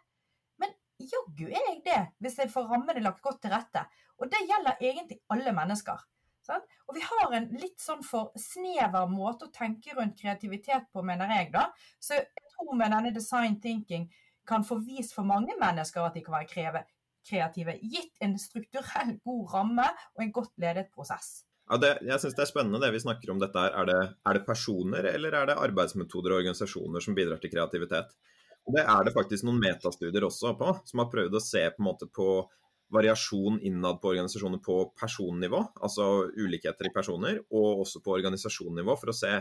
[0.62, 3.86] Men jaggu er jeg det, hvis jeg får rammene lagt godt til rette.
[4.20, 6.04] Og det gjelder egentlig alle mennesker.
[6.46, 6.68] Sant?
[6.86, 11.32] Og vi har en litt sånn for snever måte å tenke rundt kreativitet på, mener
[11.40, 11.68] jeg, da.
[12.00, 14.06] Så jeg tror med denne design thinking
[14.46, 16.84] kan få vist for mange mennesker at de kan være
[17.26, 21.40] kreative, gitt en strukturell god ramme og en godt ledet prosess.
[21.66, 23.62] Ja, det, jeg synes det er spennende det vi snakker om dette.
[23.74, 28.14] Er det, er det personer eller er det arbeidsmetoder og organisasjoner som bidrar til kreativitet?
[28.66, 31.82] Og Det er det faktisk noen metastudier også på, som har prøvd å se på,
[31.82, 32.30] en måte på
[32.94, 39.12] variasjon innad på organisasjoner på personnivå, altså ulikheter i personer, og også på organisasjonnivå, for
[39.12, 39.34] å se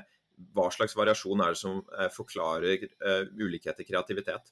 [0.54, 4.50] hva slags variasjon er det som eh, forklarer uh, ulikhet i kreativitet.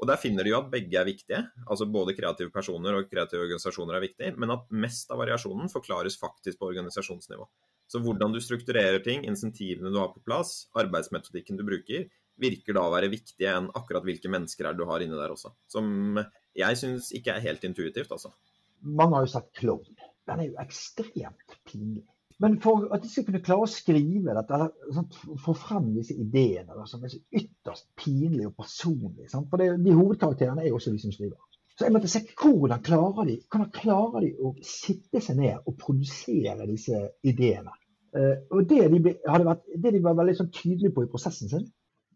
[0.00, 3.44] Og Der finner de jo at begge er viktige, altså både kreative personer og kreative
[3.44, 7.44] organisasjoner er viktige, men at mest av variasjonen forklares faktisk på organisasjonsnivå.
[7.90, 12.08] Så hvordan du strukturerer ting, insentivene du har på plass, arbeidsmetodikken du bruker,
[12.40, 15.52] virker da å være viktige enn akkurat hvilke mennesker er du har inne der også.
[15.68, 16.16] Som
[16.56, 18.32] jeg syns ikke er helt intuitivt, altså.
[18.80, 19.98] Mange har jo sagt klovn.
[20.28, 22.06] Den er jo ekstremt pinlig.
[22.40, 26.16] Men for at de skal kunne klare å skrive dette, eller sånn, få frem disse
[26.16, 29.50] ideene da, som er så ytterst pinlige og personlige sant?
[29.50, 31.36] For det, De hovedkarakterene er jo også de som skriver.
[31.76, 35.76] Så jeg måtte se hvordan klarer de, hvordan klarer de å sitte seg ned og
[35.80, 37.76] produsere disse ideene.
[38.16, 41.52] Uh, og det de, ble, vært, det de, var veldig sånn tydelige på i prosessen
[41.52, 41.68] sin,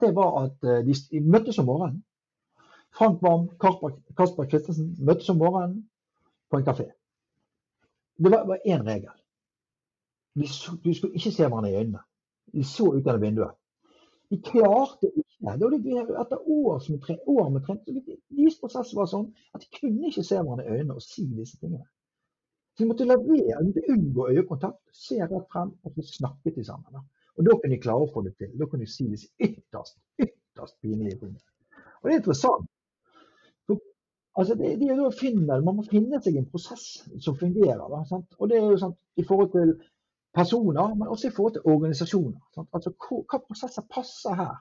[0.02, 2.00] det var at uh, de møttes om morgenen.
[2.98, 5.80] Frank Baum, Kasper Christensen møttes om morgenen
[6.50, 6.86] på en kafé.
[8.18, 9.14] Det var bare én regel.
[10.34, 12.02] De, så, de, skulle ikke se hverandre i øynene.
[12.54, 13.56] De så ut av vinduet.
[14.30, 19.60] De klarte ikke Etter år, som tre, år med trening Deres prosess var sånn at
[19.60, 21.84] de kunne ikke se hverandre i øynene og si disse tingene.
[22.74, 26.62] Så de måtte la være, de måtte unngå øyekontakt, se rett frem og få snakket
[26.66, 27.04] sammen.
[27.36, 28.54] Og da kunne de klare å få det til.
[28.58, 31.44] Da kunne de si disse ytterst, ytterst pinlige tingene.
[32.00, 32.70] Og det er interessant.
[34.36, 36.86] Altså, det, det er å finne, Man må finne seg en prosess
[37.22, 37.82] som fungerer.
[37.90, 38.20] Da?
[38.38, 39.74] Og det er jo sant, i forhold til
[40.34, 42.40] personer, men også i forhold til organisasjoner.
[42.54, 42.68] Sant?
[42.74, 44.56] Altså, Hva prosesser passer her?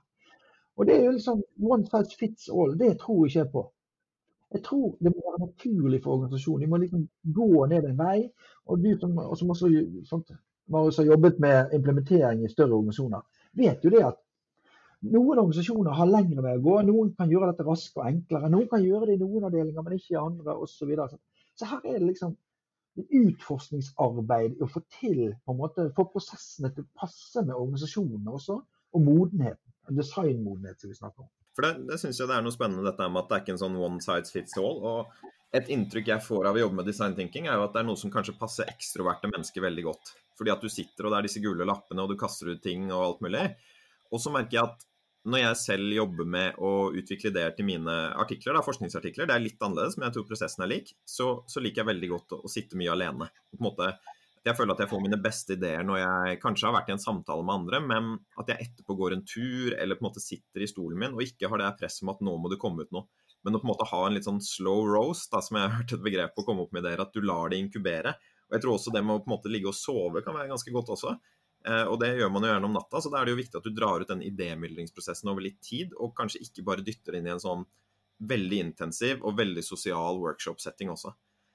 [0.77, 2.77] Og Det er jo liksom one size fits all.
[2.77, 3.63] Det tror jeg ikke på.
[4.53, 6.61] Jeg tror det må være naturlig for organisasjonen.
[6.61, 8.17] De må liksom gå ned en vei.
[8.69, 9.69] Og du som også
[10.09, 10.31] sant,
[10.67, 13.21] Marius har jobbet med implementering i større organisasjoner,
[13.53, 14.19] vet jo det at
[15.03, 16.77] Noen organisasjoner har lengre vei å gå.
[16.87, 18.51] Noen kan gjøre dette raskere og enklere.
[18.53, 20.77] Noen kan gjøre det i noen avdelinger, men ikke i andre osv.
[20.77, 21.19] Så, videre.
[21.59, 22.37] så her er det liksom
[22.93, 28.59] utforskningsarbeid å få til på en måte, få prosessene til å passe med organisasjonene også,
[28.93, 29.59] og modenheten.
[29.91, 31.31] Designmodenhet, som vi snakker om.
[31.57, 33.55] For Det, det syns jeg det er noe spennende dette med at det er ikke
[33.57, 34.79] en sånn one size fits all.
[34.79, 37.83] og Et inntrykk jeg får av å jobbe med design thinking, er jo at det
[37.83, 40.13] er noe som kanskje passer ekstroverte mennesker veldig godt.
[40.39, 42.87] Fordi at du sitter og det er disse gule lappene, og du kaster ut ting
[42.87, 43.43] og alt mulig.
[44.13, 44.87] Og så merker jeg at
[45.23, 49.43] når jeg selv jobber med å utvikle ideer til mine artikler, da, forskningsartikler, det er
[49.43, 52.41] litt annerledes, men jeg tror prosessen er lik, så, så liker jeg veldig godt å,
[52.43, 53.29] å, sitte mye alene.
[53.63, 53.93] Måte,
[54.43, 57.03] jeg føler at jeg får mine beste ideer når jeg kanskje har vært i en
[57.05, 58.09] samtale med andre, men
[58.41, 61.23] at jeg etterpå går en tur eller på en måte sitter i stolen min og
[61.23, 63.07] ikke har det presset med at nå må det komme ut noe.
[63.43, 65.77] Men å på en måte ha en litt sånn slow roast, da, som jeg har
[65.79, 68.15] hørt et begrep på komme opp med ideer, at du lar det inkubere.
[68.47, 70.51] Og jeg tror også det med å på en måte ligge og sove kan være
[70.51, 71.15] ganske godt også.
[71.63, 73.59] Eh, og det gjør man jo gjerne om natta, så da er det jo viktig
[73.59, 77.29] at du drar ut den idémyldringsprosessen over litt tid, og kanskje ikke bare dytter inn
[77.29, 77.63] i en sånn
[78.23, 81.13] veldig intensiv og veldig sosial workshop-setting også.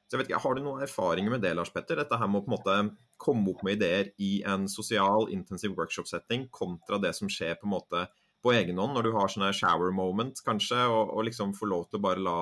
[0.09, 2.01] Så jeg vet ikke, Har du noen erfaringer med det, Lars Petter?
[2.01, 2.77] Dette her med å på en måte
[3.21, 7.75] komme opp med ideer i en sosial, intensiv workshop-setting kontra det som skjer på en
[7.75, 8.07] måte
[8.49, 11.85] på egen hånd, når du har sånne shower moments, kanskje, og, og, liksom få lov
[11.89, 12.39] til å bare la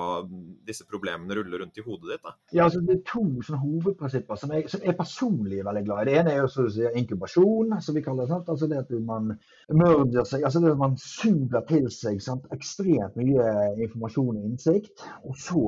[0.67, 2.23] disse problemene rulle rundt i hodet ditt?
[2.23, 2.35] da?
[2.55, 6.03] Ja, altså Det er to sånne hovedprinsipper som jeg, som jeg personlig er veldig glad
[6.03, 6.07] i.
[6.09, 8.31] Det ene er jo så si inkubasjon, som vi kaller det.
[8.31, 8.51] sant?
[8.53, 9.35] Altså det at man
[9.83, 12.47] mørder seg, altså det at man suger til seg sant?
[12.55, 13.51] ekstremt mye
[13.83, 15.65] informasjon og innsikt, og så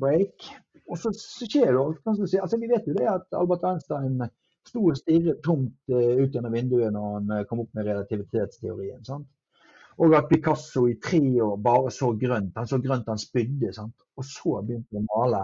[0.00, 0.50] break.
[0.88, 4.22] Og så, så skjer det du si, altså Vi vet jo det at Albert Einstein
[4.68, 9.04] sto og stirret tomt uh, ut gjennom vinduet når han uh, kom opp med relativitetsteorien.
[9.06, 9.28] sant?
[9.98, 12.54] Og at Picasso i tre år bare så grønt.
[12.56, 13.72] Han så grønt han spydde.
[13.74, 13.96] Sant?
[14.16, 15.42] Og så begynte han å male.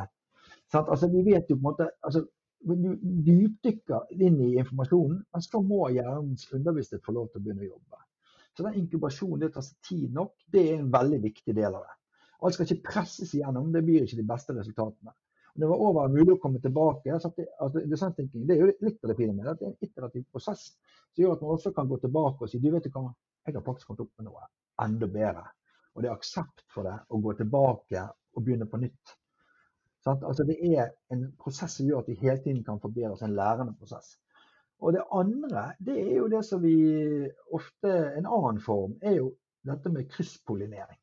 [0.74, 2.24] Altså, vi vet jo på en måte, altså,
[2.64, 2.94] Du
[3.26, 7.74] dypdykker inn i informasjonen, men så må hjernens undervisning få lov til å begynne å
[7.74, 7.98] jobbe.
[8.56, 11.98] Så den inkubasjonen det tar tid nok, det er en veldig viktig del av det.
[12.40, 15.12] Alt skal ikke presses igjennom, det blir ikke de beste resultatene.
[15.54, 17.06] Det var over mulig å komme tilbake.
[17.06, 19.54] Det, altså, det er jo litt av det fine med det.
[19.60, 20.64] Det er en iterativ prosess
[21.14, 23.04] som gjør at man også kan gå tilbake og si du vet hva,
[23.46, 24.48] jeg har faktisk kommet opp med noe
[24.82, 25.44] enda bedre.
[25.94, 28.02] Og det er aksept for det å gå tilbake
[28.34, 29.14] og begynne på nytt.
[30.10, 33.36] Altså det er en prosess som gjør at vi hele tiden kan forbedre oss, en
[33.38, 34.16] lærende prosess.
[34.82, 36.74] Og det andre, det er jo det som vi
[37.54, 39.30] ofte En annen form er jo
[39.64, 40.98] dette med krysspollinering.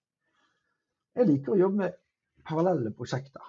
[1.16, 1.98] Jeg liker å jobbe med
[2.46, 3.42] parallelle prosjekter.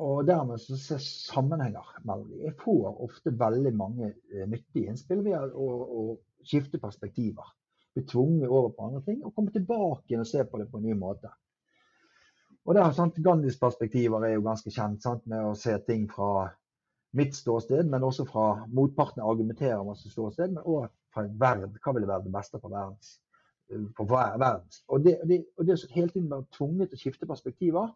[0.00, 2.44] Og dermed så ser sammenhenger mellom dem.
[2.46, 5.66] Jeg får ofte veldig mange eh, nyttige innspill ved å,
[6.00, 6.04] å
[6.46, 7.52] skifte perspektiver
[7.94, 10.78] bli tvunget over på andre ting, og komme tilbake igjen og se på det på
[10.78, 11.30] en ny måte.
[12.68, 16.50] Og der, sant, Gandhis perspektiver er jo ganske kjent sant, med å se ting fra
[17.16, 21.80] mitt ståsted, men også fra motparten argumenterer om sitt ståsted, men også fra verd.
[21.82, 23.16] Hva vil være det beste for verdens?
[23.96, 24.84] For verdens.
[24.90, 27.90] Og det, det, det hele tiden være tvunget til å skifte perspektiver,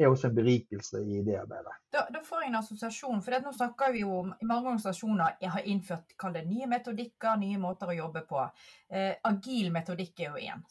[0.00, 1.76] er også en berikelse i det arbeidet.
[1.92, 3.22] Da, da får jeg en assosiasjon.
[3.24, 7.60] for Nå snakker vi jo om mange organisasjoner jeg har innført det, nye metodikker, nye
[7.60, 8.44] måter å jobbe på.
[8.88, 10.64] Eh, agil metodikk er jo én.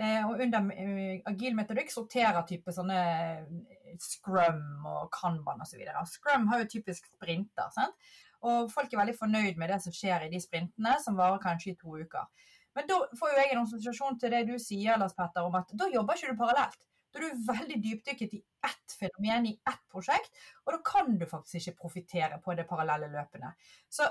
[0.00, 5.82] Eh, og under eh, agil metodikk sorterer type sånne eh, Scrum og Kanban osv.
[6.08, 7.68] Scrum har jo typisk sprinter.
[7.74, 8.12] Sant?
[8.48, 11.74] Og folk er veldig fornøyd med det som skjer i de sprintene, som varer kanskje
[11.74, 12.30] i to uker.
[12.76, 15.72] Men da får jo jeg en assosiasjon til det du sier, Lars Petter, om at
[15.76, 16.86] da jobber ikke du parallelt.
[17.10, 21.26] Da er du veldig dypdykket i ett fenomen, i ett prosjekt, og da kan du
[21.26, 23.52] faktisk ikke profitere på det parallelle løpene.
[23.90, 24.06] Så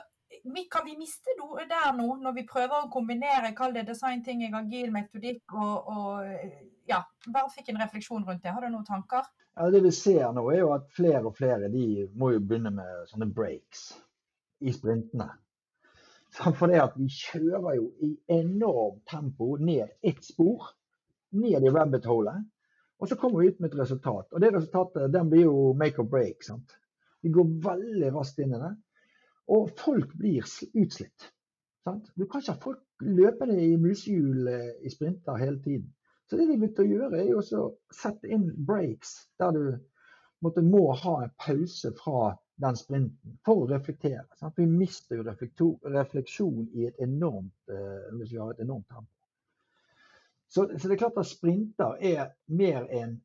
[0.72, 4.56] kan vi miste noe der nå, når vi prøver å kombinere kall det design thinking,
[4.56, 8.54] agil metodikk og, og ja, bare fikk en refleksjon rundt det.
[8.54, 9.28] Har du noen tanker?
[9.56, 12.72] Ja, Det vi ser nå, er jo at flere og flere de må jo begynne
[12.76, 13.90] med sånne breaks
[14.60, 15.32] i sprintene.
[16.38, 20.70] For det at vi kjører jo i enormt tempo ned ett spor,
[21.34, 22.46] ned i rabbit holet.
[23.00, 24.28] Og så kommer vi ut med et resultat.
[24.34, 26.44] Og det resultatet den blir jo make or break.
[26.44, 26.76] sant?
[27.22, 28.74] Vi går veldig raskt inn i det.
[29.56, 31.30] Og folk blir utslitt.
[31.88, 32.12] Sant?
[32.16, 35.88] Du kan ikke ha folk løpende i musehjul eh, i sprinter hele tiden.
[36.30, 39.64] Så det de begynte å gjøre, er jo å sette inn breaks der du
[40.46, 44.28] måtte, må ha en pause fra den sprinten for å reflektere.
[44.38, 44.60] Sant?
[44.60, 49.10] Vi mister jo refleksjon i et enormt, uh, hvis vi har et enormt tempo.
[50.50, 53.20] Så, så, det er klart at sprinter er mer enn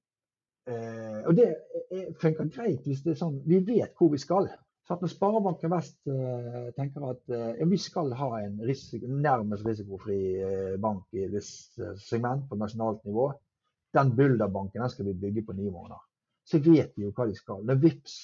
[0.69, 4.51] eh, Og det er, funker greit hvis det er sånn vi vet hvor vi skal.
[4.85, 9.65] Så at når Sparebanken Vest eh, tenker at eh, vi skal ha en risiko, nærmest
[9.65, 13.31] risikofri eh, bank i viss eh, segment på nasjonalt nivå,
[13.97, 16.03] den Bulderbanken den skal vi bygge på ni måneder.
[16.45, 17.65] Så vet de jo hva de skal.
[17.65, 18.19] Når Vips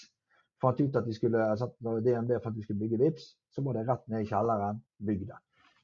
[0.61, 3.65] fant ut at de skulle, altså når DNB fant at de skulle bygge Vips, så
[3.65, 5.41] må det rett ned i kjelleren, bygge det.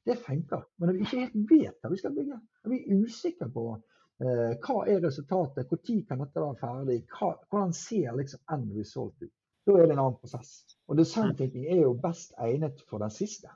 [0.07, 0.63] Det funker.
[0.77, 3.65] Men når vi ikke helt vet hva vi skal bygge, når vi er usikre på
[3.75, 9.25] eh, hva er resultatet, når kan dette være ferdig, hva, hvordan ser liksom end result
[9.25, 9.33] ut,
[9.67, 10.53] da er det en annen prosess.
[10.87, 13.51] Og design thinking er jo best egnet for den siste.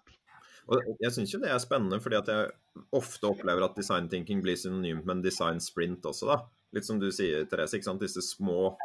[0.71, 2.51] Og jeg syns jo det er spennende, fordi at jeg
[2.95, 6.37] ofte opplever at design thinking blir synonymt med en design sprint også, da.
[6.75, 7.79] Litt som du sier, Therese.
[7.79, 8.03] ikke sant?
[8.03, 8.75] Disse små,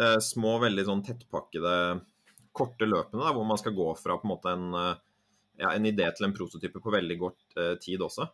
[0.00, 1.74] eh, små veldig sånn tettpakkede,
[2.56, 5.02] korte løpene da, hvor man skal gå fra på en måte en, eh,
[5.60, 8.28] ja, en idé til en prototype på veldig kort uh, tid også.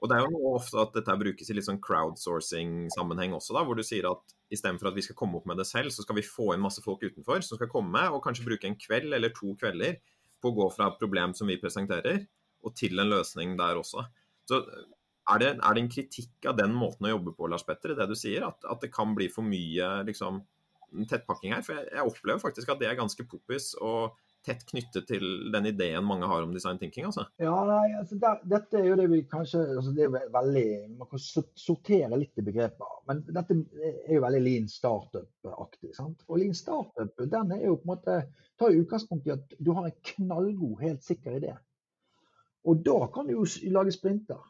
[0.00, 3.76] Og det er jo ofte at dette brukes i litt sånn crowdsourcing-sammenheng også, da, hvor
[3.76, 6.24] du sier at istedenfor at vi skal komme opp med det selv, så skal vi
[6.24, 9.52] få inn masse folk utenfor som skal komme og kanskje bruke en kveld eller to
[9.60, 9.98] kvelder
[10.40, 12.24] på å gå fra et problem som vi presenterer,
[12.64, 14.06] og til en løsning der også.
[14.48, 17.94] Så er det, er det, en kritikk av den måten å jobbe på, Lars Petter,
[17.98, 18.46] det du sier?
[18.48, 20.40] At, at det kan bli for mye liksom,
[21.10, 21.64] tettpakking her?
[21.66, 24.16] For jeg, jeg, opplever faktisk at det er ganske poppis og
[24.46, 27.06] tett knyttet til den ideen mange har om design thinking.
[27.10, 27.26] altså.
[27.42, 30.66] Ja, nei, altså der, Dette er jo det vi kanskje altså det er veldig,
[30.96, 33.00] Man kan sortere litt i begreper.
[33.10, 35.92] Men dette er jo veldig lean startup-aktig.
[35.96, 36.24] sant?
[36.28, 38.20] Og lean startup den er jo på en måte,
[38.60, 41.56] tar utgangspunkt i at du har en knallgod, helt sikker idé.
[42.68, 44.40] Og da kan du jo lage sprinter.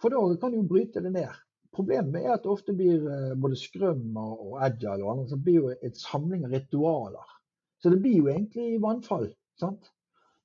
[0.00, 1.38] For da kan du jo bryte det ned.
[1.74, 5.58] Problemet er at det ofte blir eh, både Scrum og Agile og andre, så blir
[5.60, 7.36] jo et samling av ritualer.
[7.80, 9.34] Så det blir jo egentlig vannfall.
[9.60, 9.92] sant?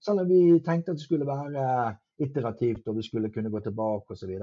[0.03, 4.11] Selv om vi tenkte at det skulle være iterativt og vi skulle kunne gå tilbake
[4.11, 4.39] osv.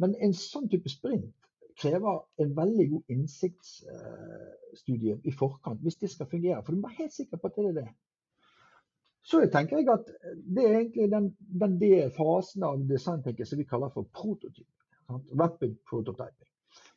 [0.00, 1.34] Men en sånn type sprint
[1.80, 6.62] krever en veldig god innsiktsstudie i forkant hvis det skal fungere.
[6.64, 7.90] For du må være helt sikker på at det er det.
[9.22, 10.06] Så tenker jeg at
[10.56, 11.26] det er egentlig den,
[11.62, 11.74] den
[12.16, 14.76] fasen av designtenking som vi kaller for prototyping.
[15.10, 16.48] Rapid prototyping.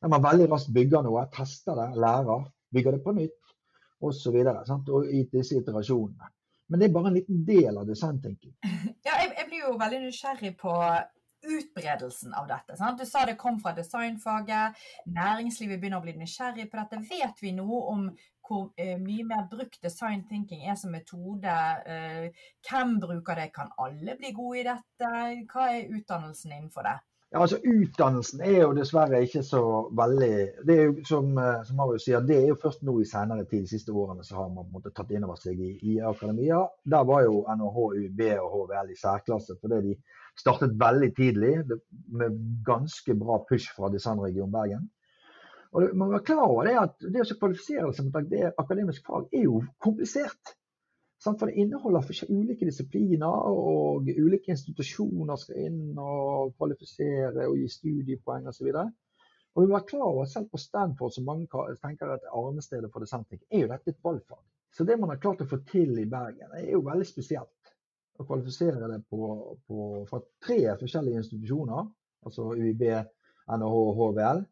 [0.01, 2.41] Der man veldig raskt bygger noe, tester det, lærer,
[2.73, 3.42] bygger det på nytt
[4.03, 4.39] osv.
[4.39, 6.31] I disse iterasjonene.
[6.71, 8.55] Men det er bare en liten del av designtenking.
[9.05, 10.73] Ja, jeg, jeg, blir jo veldig nysgjerrig på
[11.43, 12.77] utbredelsen av dette.
[12.79, 12.99] Sant?
[12.99, 14.79] Du sa det kom fra designfaget.
[15.11, 17.01] Næringslivet begynner å bli nysgjerrig på dette.
[17.09, 18.05] Vet vi noe om
[18.43, 21.57] hvor uh, mye mer brukt design thinking er som metode.
[21.87, 23.49] Uh, hvem bruker det?
[23.55, 25.11] Kan alle bli gode i dette?
[25.51, 26.97] Hva er utdannelsen innenfor det?
[27.33, 29.59] Ja, altså Utdannelsen er jo dessverre ikke så
[29.97, 30.33] veldig
[30.67, 33.47] det er jo Som, eh, som Marius sier, det er jo først nå i senere
[33.49, 35.71] tid, de siste årene, så har man på en måte tatt inn over seg i,
[35.81, 36.59] i akademia.
[36.85, 39.95] Der var jo NHH, UiB og HVL i særklasse fordi de
[40.37, 41.53] startet veldig tidlig
[42.21, 42.37] med
[42.69, 44.85] ganske bra push fra designregion Bergen.
[45.73, 49.09] Og man må være klar over det at det å kvalifisere seg mot det akademisk
[49.09, 50.53] fag er jo komplisert.
[51.23, 58.49] For det inneholder ulike disipliner, og ulike institusjoner skal inn og kvalifisere og gi studiepoeng
[58.51, 58.73] osv.
[59.53, 61.47] Og vi må være klar over at selv på Stanford, som mange
[61.83, 64.41] tenker at arnestedet for designtech, er jo dette et valgfag.
[64.73, 67.73] Så det man har klart å få til i Bergen, er jo veldig spesielt.
[68.17, 69.27] Å kvalifisere det på,
[69.67, 71.85] på, fra tre forskjellige institusjoner,
[72.25, 72.83] altså UiB,
[73.53, 74.43] NHH og HVL,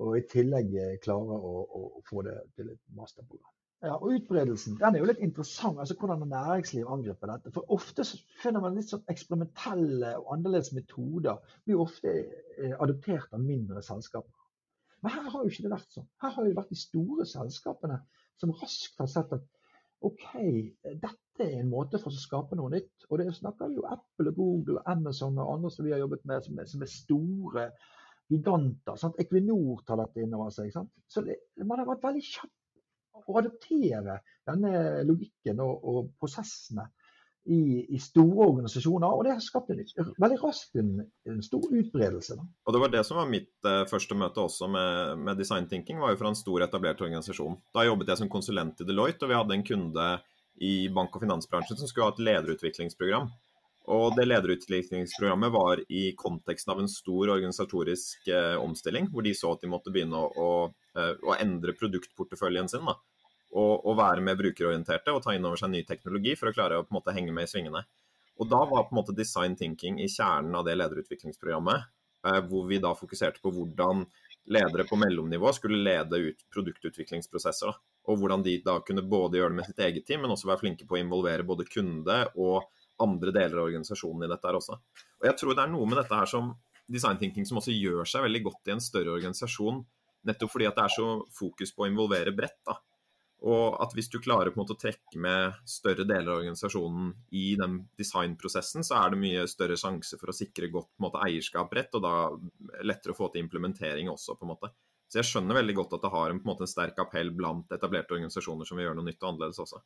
[0.00, 3.54] og i tillegg eh, klare å, å få det til et masterprogram.
[3.80, 7.52] Ja, og Utbredelsen den er jo litt interessant, altså hvordan næringsliv angriper dette.
[7.54, 8.04] For Ofte
[8.42, 14.36] finner man litt sånn eksperimentelle og annerledes metoder blir ofte eh, adoptert av mindre selskaper.
[15.00, 16.10] Men her har jo ikke det vært sånn.
[16.20, 17.96] Her har det vært de store selskapene
[18.42, 19.48] som raskt har sett at
[20.04, 20.28] OK,
[20.84, 23.08] dette er en måte for å skape noe nytt.
[23.08, 26.28] Og det snakker jo Apple og Google og Amazon og andre som vi har jobbet
[26.28, 27.66] med, som er, som er store
[28.32, 29.00] giganter.
[29.00, 29.16] Sant?
[29.20, 30.68] Equinor tar dette inn over seg.
[30.76, 30.92] Sant?
[31.08, 32.56] Så det, man har vært veldig kjapp
[33.26, 36.88] å adoptere denne logikken og, og prosessene
[37.44, 39.10] i, i, store organisasjoner.
[39.10, 39.82] Og det har skapt en,
[40.20, 40.92] veldig raskt en,
[41.28, 42.36] en stor utbredelse.
[42.38, 42.46] Da.
[42.66, 46.00] Og Det var det som var mitt eh, første møte også med, med, design thinking,
[46.02, 47.58] var jo fra en stor etablert organisasjon.
[47.74, 50.10] Da jobbet jeg som konsulent i Deloitte, og vi hadde en kunde
[50.60, 53.30] i bank- og finansbransjen som skulle ha et lederutviklingsprogram.
[53.90, 59.54] Og det lederutviklingsprogrammet var i konteksten av en stor organisatorisk eh, omstilling, hvor de så
[59.54, 60.50] at de måtte begynne å, å,
[61.00, 62.84] eh, å endre produktporteføljen sin.
[62.86, 62.98] Da.
[63.50, 66.78] Og, å være mer brukerorienterte og ta inn over seg ny teknologi for å klare
[66.78, 67.82] å på en måte henge med i svingene.
[68.40, 71.88] Og da var på en måte design thinking i kjernen av det lederutviklingsprogrammet,
[72.26, 74.06] eh, hvor vi da fokuserte på hvordan
[74.54, 77.74] ledere på mellomnivå skulle lede ut produktutviklingsprosesser.
[78.08, 80.62] Og hvordan de da kunne både gjøre det med sitt eget team, men også være
[80.62, 82.70] flinke på å involvere både kunde og
[83.00, 84.78] andre deler av organisasjonen i dette her også.
[85.20, 86.54] Og jeg tror det er noe med dette her som
[86.90, 89.84] design thinking som også gjør seg veldig godt i en større organisasjon,
[90.26, 92.58] nettopp fordi at det er så fokus på å involvere bredt.
[92.66, 92.76] da.
[93.40, 97.14] Og at hvis du klarer på en måte å trekke med større deler av organisasjonen
[97.32, 101.06] i den designprosessen, så er det mye større sjanse for å sikre godt på en
[101.06, 102.14] måte, eierskap rett, og da
[102.84, 104.36] lettere å få til implementering også.
[104.36, 104.72] på en måte.
[105.10, 107.32] Så jeg skjønner veldig godt at det har en, på en, måte, en sterk appell
[107.34, 109.80] blant etablerte organisasjoner som vil gjøre noe nytt og annerledes også.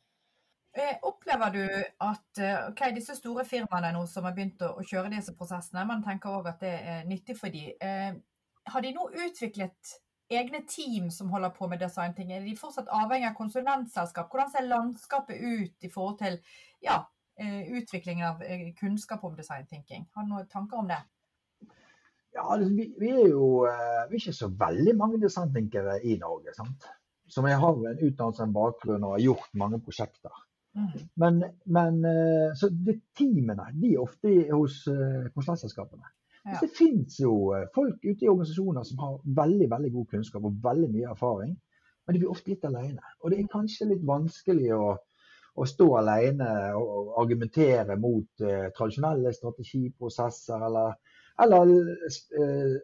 [0.75, 5.13] Eh, opplever du at okay, ok, disse store firmaene nå som har begynt å kjøre
[5.13, 7.71] disse prosessene, man tenker òg at det er nyttig for dem.
[7.79, 8.19] Eh,
[8.73, 9.95] har de nå utviklet
[10.29, 12.31] egne team som holder på med designting?
[12.31, 14.31] Er de fortsatt avhengig av konsulentselskap?
[14.31, 16.39] Hvordan ser landskapet ut i forhold til
[16.83, 17.01] ja,
[17.39, 18.41] eh, utviklingen av
[18.79, 20.07] kunnskap om designthinking?
[20.15, 21.01] Har du noen tanker om det?
[22.35, 26.55] Ja, altså, vi, vi, er jo vi er ikke så veldig mange designtenkere i Norge.
[26.57, 26.89] sant?
[27.31, 30.43] Som jeg har en utdannelse, en bakgrunn og har gjort mange prosjekter.
[30.75, 30.89] Mm.
[31.15, 31.39] Men,
[31.71, 32.01] men
[32.59, 34.81] så de teamene de er ofte hos
[35.33, 36.11] konsulentselskapene.
[36.45, 36.59] Ja.
[36.61, 40.59] Det finnes jo eh, folk ute i organisasjoner som har veldig veldig god kunnskap og
[40.63, 41.55] veldig mye erfaring,
[42.05, 43.01] men de blir ofte litt alene.
[43.23, 44.91] Og det er kanskje litt vanskelig å,
[45.55, 50.99] å stå alene og argumentere mot uh, tradisjonelle strategiprosesser eller,
[51.41, 51.73] eller,
[52.37, 52.75] uh,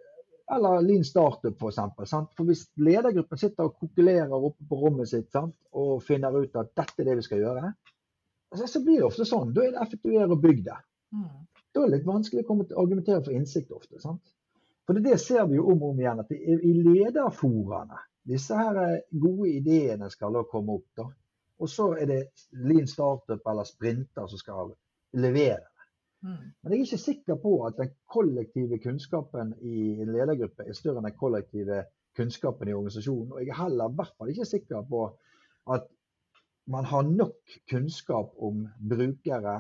[0.57, 1.77] eller Lean Startup f.eks.
[1.99, 6.57] For, for hvis ledergruppen sitter og kokulerer oppe på rommet sitt sant, og finner ut
[6.57, 7.75] at dette er det vi skal gjøre,
[8.57, 9.53] så, så blir det ofte sånn.
[9.53, 10.81] Da er det effektuere og bygg det.
[11.13, 11.29] Mm.
[11.71, 13.99] Da er det litt vanskelig å argumentere for innsikt ofte.
[14.03, 14.33] sant?
[14.85, 19.01] For det, det ser vi jo om og om igjen, at i lederforaene disse her
[19.23, 20.87] gode ideene skal da komme opp.
[20.97, 21.07] da.
[21.61, 24.73] Og så er det Lean Startup eller Sprinter som skal
[25.13, 25.67] levere.
[26.21, 26.37] Mm.
[26.61, 31.01] Men jeg er ikke sikker på at den kollektive kunnskapen i en ledergruppe er større
[31.01, 31.83] enn den kollektive
[32.17, 33.31] kunnskapen i organisasjonen.
[33.33, 35.05] Og jeg er heller i hvert fall ikke sikker på
[35.73, 35.87] at
[36.71, 39.55] man har nok kunnskap om brukere,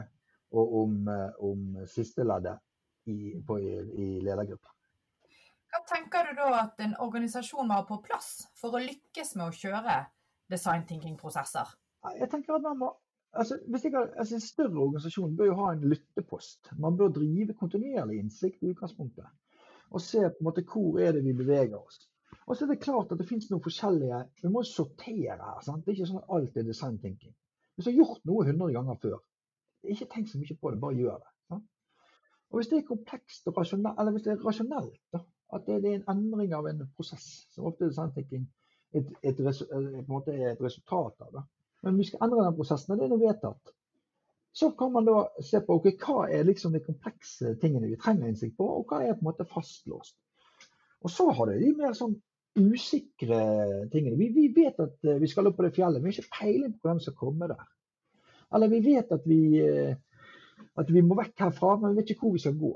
[0.51, 2.59] og om, eh, om sisteleddet
[3.09, 4.73] i, på, i, i ledergruppa.
[5.71, 9.47] Hva tenker du da at en organisasjon må ha på plass for å lykkes med
[9.47, 10.01] å kjøre
[10.51, 11.71] design thinking-prosesser?
[12.17, 12.91] Jeg tenker at man må
[13.31, 16.67] Altså, jeg, altså, En større organisasjon bør jo ha en lyttepost.
[16.75, 19.29] Man bør drive kontinuerlig innsikt i utgangspunktet.
[19.95, 22.01] Og se på en måte hvor er det vi beveger oss.
[22.43, 25.61] Og så er det klart at det finnes noen forskjellige Vi må sortere her.
[25.63, 25.85] sant?
[25.85, 27.31] Det er ikke sånn at alt er design thinking.
[27.75, 29.19] Hvis du har gjort noe 100 ganger før,
[29.83, 31.31] ikke tenk så mye på det, bare gjør det.
[31.49, 31.67] Sant?
[32.51, 35.21] Og Hvis det er komplekst og rasjonelt, eller hvis det er rasjonelt, da,
[35.55, 38.47] at det, det, er en endring av en prosess, som ofte er sandthinking
[38.93, 41.29] et, et, et, et, resultat av.
[41.35, 41.43] det.
[41.83, 43.75] Men vi skal endre den prosessen, og det er noe vedtatt.
[44.53, 48.27] Så kan man da se på okay, hva er liksom de komplekse tingene vi trenger
[48.27, 50.17] innsikt på, og hva er på en måte fastlåst.
[51.01, 52.17] Og så har det de mer sånn
[52.59, 53.39] usikre
[53.93, 54.17] tingene.
[54.19, 56.39] Vi, vi vet at eh, vi skal opp på det fjellet, men vi har ikke
[56.41, 57.63] peiling på hvem som kommer der.
[58.55, 59.93] Eller vi vet at vi, eh,
[60.79, 62.71] at vi må vekk herfra, men vi vet ikke hvor vi skal gå.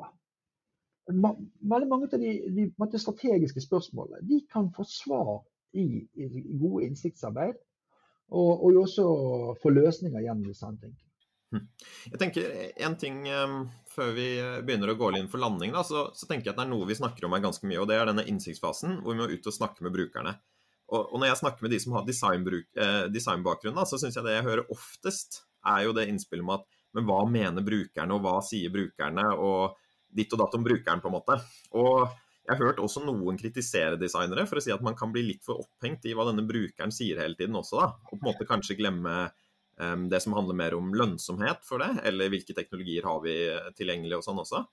[1.12, 5.44] Veldig mange av de, de strategiske spørsmålene de kan få svar
[5.78, 7.60] i, i gode innsiktsarbeid,
[8.34, 9.06] og, og også
[9.62, 11.02] få løsninger gjennom design thinking.
[11.54, 11.68] Hm.
[12.12, 12.56] Jeg tenker
[12.88, 14.26] en ting um, Før vi
[14.66, 16.88] begynner å gå inn for landing, da, så, så, tenker jeg at det er noe
[16.90, 17.80] vi snakker om her ganske mye.
[17.84, 20.36] og Det er denne innsiktsfasen hvor vi må ut og snakke med brukerne.
[20.92, 23.46] Og, og når jeg snakker med de som har designbakgrunn, eh, design
[23.88, 25.40] så syns jeg det jeg hører oftest,
[25.72, 29.76] er jo det innspillet med at men hva mener brukerne, og hva sier brukerne, og
[30.16, 31.36] ditt og datt om brukeren, på en måte.
[31.76, 32.06] Og
[32.46, 35.44] jeg har hørt også noen kritisere designere for å si at man kan bli litt
[35.44, 37.90] for opphengt i hva denne brukeren sier hele tiden også, da.
[38.08, 39.16] Og på en måte kanskje glemme
[39.82, 43.36] um, det som handler mer om lønnsomhet for det, eller hvilke teknologier har vi
[43.76, 44.64] tilgjengelig og sånn også.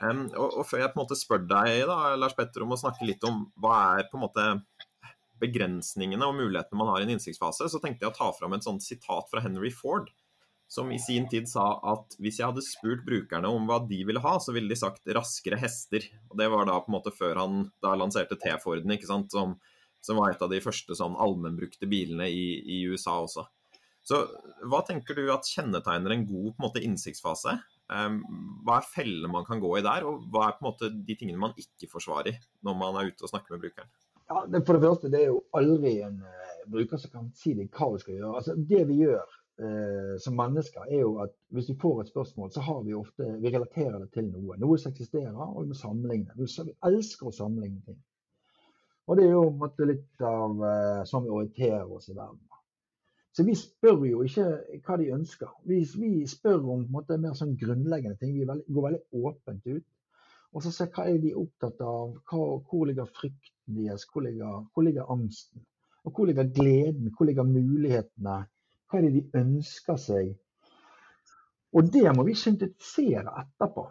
[0.00, 2.80] Um, og, og, før jeg på en måte spør deg, da, Lars Petter, om å
[2.80, 4.48] snakke litt om hva er på en måte
[5.40, 8.66] begrensningene og mulighetene man har i en innsiktsfase, så tenkte jeg å ta fram et
[8.66, 10.10] sånt sitat fra Henry Ford
[10.70, 14.20] som i sin tid sa at hvis jeg hadde spurt brukerne om hva de ville
[14.22, 16.06] ha, så ville de sagt 'raskere hester'.
[16.30, 19.56] Og Det var da på en måte før han da lanserte T-Forden, ikke sant, som,
[20.00, 23.48] som, var et av de første sånn allmennbrukte bilene i, i, USA også.
[24.06, 24.20] Så
[24.70, 27.56] hva tenker du at kjennetegner en god på en måte innsiktsfase?
[27.90, 28.22] Um,
[28.62, 31.18] hva er fellene man kan gå i der, og hva er på en måte de
[31.18, 33.90] tingene man ikke forsvarer når man er ute og snakker med brukeren?
[34.30, 37.74] Ja, For det første, det er jo aldri en uh, bruker som kan si deg
[37.74, 38.34] hva du skal gjøre.
[38.38, 42.50] Altså, Det vi gjør eh, som mennesker, er jo at hvis vi får et spørsmål,
[42.54, 44.58] så har vi ofte Vi relaterer det til noe.
[44.58, 46.36] Noe som eksisterer, og vi må sammenligne.
[46.36, 48.00] Vi elsker å sammenligne ting.
[49.06, 52.46] Og det er jo måte, litt av eh, sånn vi orienterer oss i verden.
[53.34, 54.44] Så vi spør jo ikke
[54.86, 55.50] hva de ønsker.
[55.66, 58.34] Vi, vi spør om måte, mer sånn grunnleggende ting.
[58.34, 59.86] Vi veldig, går veldig åpent ut.
[60.50, 64.64] Og så ser hva er de opptatt av, hva, hvor ligger frykten deres, hvor ligger,
[64.74, 65.62] hvor ligger angsten?
[66.04, 68.40] Og hvor ligger gleden, hvor ligger mulighetene?
[68.90, 70.30] Hva er det de ønsker seg?
[71.78, 73.84] Og det må vi syntetisere etterpå.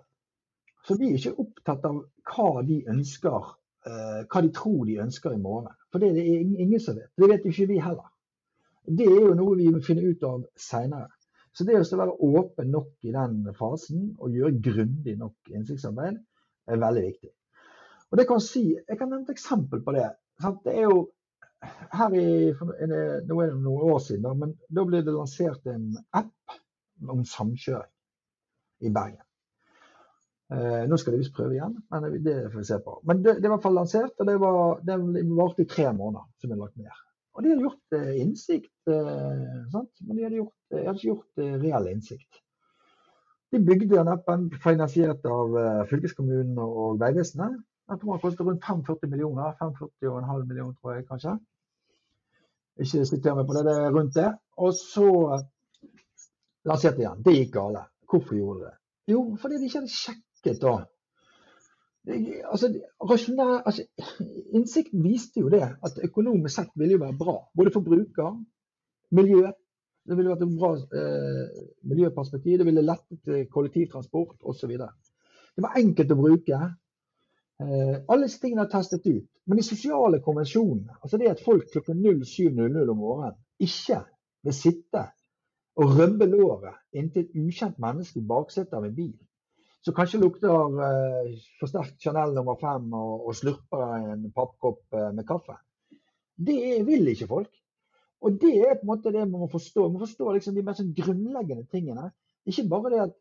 [0.83, 3.51] Så vi er ikke opptatt av hva de ønsker,
[3.87, 5.71] eh, hva de tror de ønsker i morgen.
[5.91, 6.25] For det er det
[6.65, 7.11] ingen som vet.
[7.15, 8.09] Det vet jo ikke vi heller.
[8.89, 11.11] Det er jo noe vi må finne ut av seinere.
[11.53, 16.19] Så det å være åpen nok i den fasen og gjøre grundig nok innsiktsarbeid
[16.69, 17.31] er veldig viktig.
[18.09, 20.09] Og det kan si, Jeg kan nevne et eksempel på det.
[20.65, 21.09] Det er jo
[21.99, 26.59] her i, Nå er det noen år siden, men da ble det lansert en app
[27.07, 29.25] om samkjøring i Bergen.
[30.49, 32.95] Eh, nå skal de visst prøve igjen, men det får vi se på.
[33.05, 36.25] Men det, det er i hvert fall lansert, og det, var, i tre måneder.
[36.41, 37.01] som er lagt ned.
[37.37, 41.43] Og de hadde gjort eh, innsikt, eh, men de hadde, gjort, de hadde ikke gjort
[41.43, 42.41] eh, reell innsikt.
[43.53, 47.61] De bygde den appen finansiert av eh, fylkeskommunen og Vegvesenet.
[47.89, 49.55] Jeg tror den kostet rundt 45 millioner.
[49.61, 51.37] 45,5 millioner, tror jeg kanskje.
[52.79, 54.29] Ikke sitter meg på det, det er rundt det.
[54.59, 55.09] Og så
[56.67, 57.25] lanserte de den.
[57.25, 57.83] Det gikk gale.
[58.09, 58.75] Hvorfor gjorde de det?
[59.13, 60.77] Jo, fordi de ikke hadde sjekket da.
[62.49, 62.69] Altså,
[62.99, 63.83] altså,
[64.55, 67.35] innsikten viste jo det at økonomisk sett ville jo være bra.
[67.57, 68.37] Både for bruker,
[69.11, 69.49] miljø.
[70.09, 72.57] Det ville vært et bra eh, miljøperspektiv.
[72.57, 74.71] Det ville lettet eh, kollektivtransport osv.
[74.73, 76.61] Det var enkelt å bruke.
[77.59, 79.27] Eh, alle disse tingene er testet ut.
[79.49, 84.03] Men de sosiale konvensjonene, altså det at folk klokken 07.00 om morgenen ikke
[84.45, 85.07] vil sitte
[85.79, 89.15] og rømme låret inntil et ukjent menneske i baksetet av en bil,
[89.81, 91.31] som kanskje lukter eh,
[91.61, 95.55] forsterkt Chanel nummer fem og, og slurper en pappkopp eh, med kaffe.
[96.35, 97.51] Det vil ikke folk.
[98.21, 99.87] Og det er på en måte det man må forstå.
[99.87, 102.09] Man må forstå liksom de mer sånn grunnleggende tingene.
[102.45, 103.15] Ikke bare det at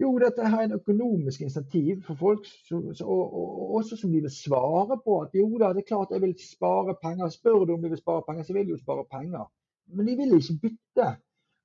[0.00, 4.32] jo, dette er en økonomisk insentiv for folk, som, og, og, også som de vil
[4.32, 5.18] svare på.
[5.26, 7.28] At jo da, det er klart jeg vil spare penger.
[7.28, 9.44] Spør du om de vil spare penger, så vil jo spare penger.
[9.92, 11.08] Men de vil ikke bytte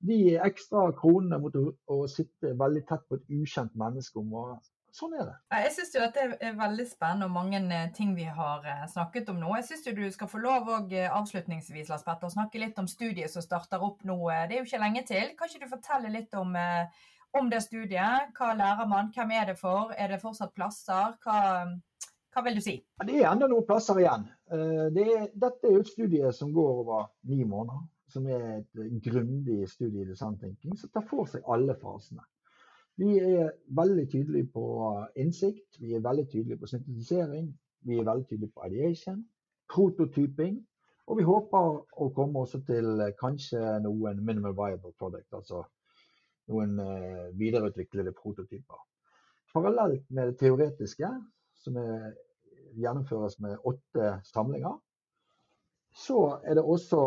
[0.08, 4.66] de ekstra kronene mot å, å sitte veldig tett på et ukjent menneske om morgenen.
[4.98, 5.34] Sånn er det.
[5.52, 9.36] Jeg syns det er veldig spennende og mange eh, ting vi har eh, snakket om
[9.38, 9.50] nå.
[9.58, 12.88] Jeg syns du skal få lov og eh, avslutningsvis Lars Petter, å snakke litt om
[12.90, 14.16] studiet som starter opp nå.
[14.48, 15.34] Det er jo ikke lenge til.
[15.38, 16.56] Kan ikke du fortelle litt om,
[17.40, 18.32] om det studiet?
[18.38, 19.12] Hva lærer man?
[19.14, 19.92] Hvem er det for?
[19.96, 21.14] Er det fortsatt plasser?
[21.24, 21.66] Hva,
[22.34, 22.78] hva vil du si?
[23.04, 24.26] Det er enda noen plasser igjen.
[24.94, 28.98] Det er, dette er et studie som går over ni måneder som er et eh,
[29.04, 32.24] grundig studie i designtenking, som tar for seg alle fasene.
[32.98, 34.64] Vi er veldig tydelige på
[35.22, 37.52] innsikt, vi er veldig tydelige på syntetisering,
[37.86, 39.22] vi er veldig tydelige på ideation,
[39.72, 40.58] prototyping,
[41.08, 45.62] og vi håper å komme også til eh, kanskje noen minimal viable product, altså
[46.48, 48.80] noen uh, videreutviklede prototyper.
[49.52, 51.10] Parallelt med det teoretiske,
[51.62, 52.12] som er,
[52.78, 54.76] gjennomføres med åtte samlinger,
[55.96, 57.02] så er det også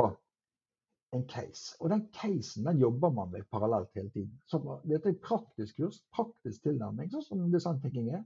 [1.15, 1.75] en case.
[1.79, 4.41] Og den casen den jobber man med parallelt hele tiden.
[4.47, 8.23] Så dette er et praktisk kurs, praktisk tilnærming, sånn som design thinking er.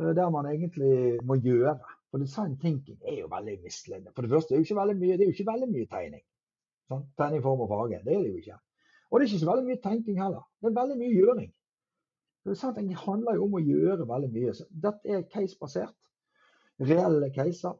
[0.00, 1.78] Eh, der man egentlig må gjøre.
[2.10, 4.12] For design thinking er jo veldig misledende.
[4.14, 5.90] For det første er det jo ikke veldig mye, det er jo ikke veldig mye
[5.94, 6.24] tegning.
[6.90, 7.08] Sånn?
[7.20, 8.02] Tegning, form og farge.
[8.04, 8.58] Det er det jo ikke.
[9.12, 10.44] Og det er ikke så veldig mye tenking heller.
[10.62, 11.50] Det er veldig mye gjøring.
[12.42, 14.54] Det, thinking handler jo om å gjøre veldig mye.
[14.56, 15.98] Så dette er case-basert.
[16.82, 17.76] Reelle caser.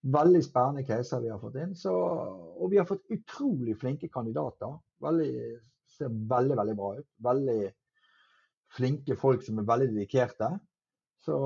[0.00, 1.72] Veldig spennende caser vi har fått inn.
[1.74, 4.76] Så, og vi har fått utrolig flinke kandidater.
[5.02, 5.32] Veldig,
[5.96, 7.08] ser veldig, veldig bra ut.
[7.30, 7.60] Veldig
[8.76, 10.52] flinke folk som er veldig dedikerte.
[11.24, 11.36] Så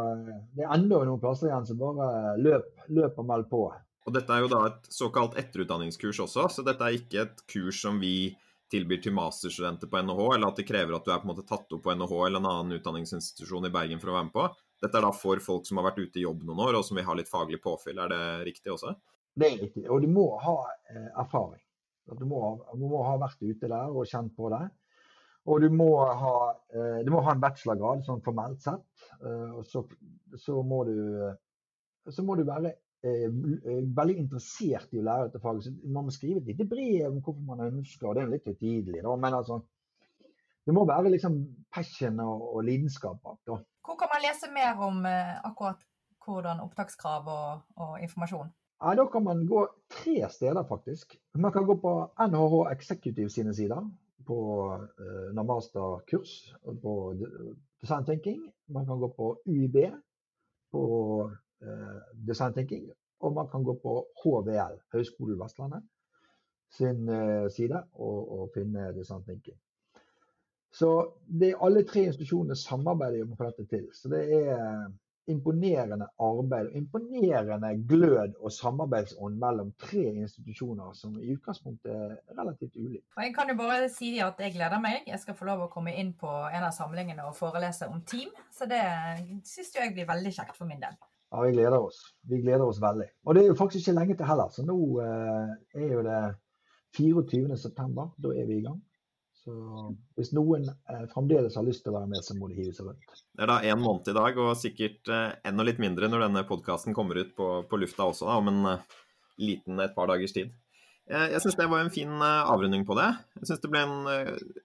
[0.00, 3.66] eh, det er enda noen plasser igjen, så bare løp, løp og meld på.
[4.02, 7.78] Og Dette er jo da et såkalt etterutdanningskurs også, så dette er ikke et kurs
[7.84, 8.32] som vi
[8.72, 11.46] tilbyr til masterstudenter på NHH, eller at det krever at du er på en måte
[11.48, 14.46] tatt opp på NHH eller en annen utdanningsinstitusjon i Bergen for å være med på.
[14.82, 16.98] Dette er da for folk som har vært ute i jobb noen år, og som
[16.98, 18.00] vil ha litt faglig påfyll.
[18.02, 18.96] Er det riktig også?
[19.38, 19.84] Det er riktig.
[19.88, 20.56] Og du må ha
[20.90, 21.60] eh, erfaring.
[22.18, 22.40] Du må,
[22.74, 24.64] du må, ha vært ute der og kjent på det.
[25.50, 26.34] Og du må ha,
[26.74, 29.06] eh, du må ha en bachelorgrad sånn formelt sett.
[29.22, 29.84] Eh, og så,
[30.38, 30.96] så, må du,
[32.10, 35.66] så må du være eh, veldig interessert i å lære dette faget.
[35.66, 39.02] Så man må skrive et lite brev om hvorfor man ønsker, det er litt høytidelig,
[39.02, 39.58] men altså
[40.66, 41.38] det må være liksom
[41.74, 43.40] passion og, og lidenskap bak.
[43.82, 45.80] Hvor kan man lese mer om eh, akkurat
[46.22, 48.52] hvordan opptakskrav og, og, informasjon?
[48.82, 51.16] Ja, Da kan man gå tre steder, faktisk.
[51.34, 51.92] Man kan gå på
[52.28, 53.82] NHH Executive sine sider
[54.26, 54.38] på
[55.02, 56.94] eh, masterkurs på
[57.82, 58.42] design thinking.
[58.68, 59.76] Man kan gå på UiB
[60.70, 60.82] på
[61.62, 61.98] eh,
[62.28, 62.90] design thinking.
[63.22, 65.84] Og man kan gå på HVL, Høgskolen Vestlandet,
[66.72, 69.58] sin eh, side og, og finne design thinking.
[70.72, 70.88] Så
[71.26, 73.88] det, er alle tre institusjonene samarbeider om å få dette til.
[73.92, 74.86] Så det er eh,
[75.30, 83.04] imponerende arbeid, imponerende glød og samarbeidsånd mellom tre institusjoner som i utgangspunktet er relativt ulike.
[83.16, 85.04] Og Jeg kan jo bare si at jeg gleder meg.
[85.06, 88.32] Jeg skal få lov å komme inn på en av samlingene og forelese om team.
[88.50, 88.82] Så det
[89.44, 90.96] syns jeg blir veldig kjekt for min del.
[91.32, 91.98] Ja, vi gleder oss.
[92.28, 93.06] Vi gleder oss veldig.
[93.24, 94.50] Og det er jo faktisk ikke lenge til heller.
[94.52, 96.22] Så nå eh, er jo det
[96.98, 98.08] 24.9.
[98.20, 98.80] Da er vi i gang.
[99.42, 99.54] Så
[100.18, 102.90] hvis noen eh, fremdeles har lyst til å være med, så må de hive seg
[102.90, 103.22] rundt.
[103.32, 106.42] Det er da en måned i dag, og sikkert eh, enda litt mindre når denne
[106.50, 108.92] podkasten kommer ut på, på, lufta også, da, om en,
[109.40, 110.52] liten et par dagers tid.
[111.08, 113.08] Jeg syns det var en fin avrunding på det.
[113.40, 113.96] Jeg syns det ble en,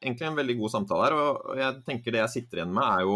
[0.03, 1.15] egentlig en veldig god samtale her.
[1.17, 3.15] Og jeg tenker det jeg sitter igjen med, er jo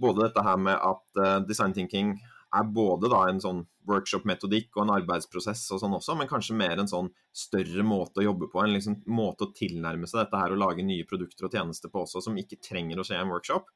[0.00, 2.14] både dette her med at design thinking
[2.54, 6.78] er både da en sånn workshop-metodikk og en arbeidsprosess og sånn også, men kanskje mer
[6.78, 8.62] en sånn større måte å jobbe på.
[8.62, 12.04] En liksom måte å tilnærme seg dette her og lage nye produkter og tjenester på
[12.04, 13.70] også, som ikke trenger å skje i en workshop.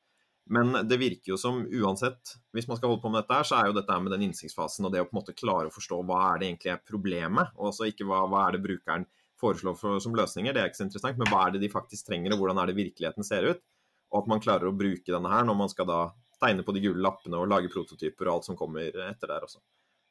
[0.51, 3.59] Men det virker jo som uansett, hvis man skal holde på med dette her, så
[3.61, 6.01] er jo dette med den innsiktsfasen og det å på en måte klare å forstå
[6.09, 9.07] hva er det egentlig er problemet, og også ikke hva, hva er det brukeren
[9.41, 12.09] foreslår for, som løsninger, det er ikke så interessant, men hva er det de faktisk
[12.09, 13.62] trenger, og hvordan er det virkeligheten ser ut?
[14.11, 16.01] Og at man klarer å bruke denne her når man skal da
[16.41, 19.61] tegne på de gule lappene og lage prototyper og alt som kommer etter der også.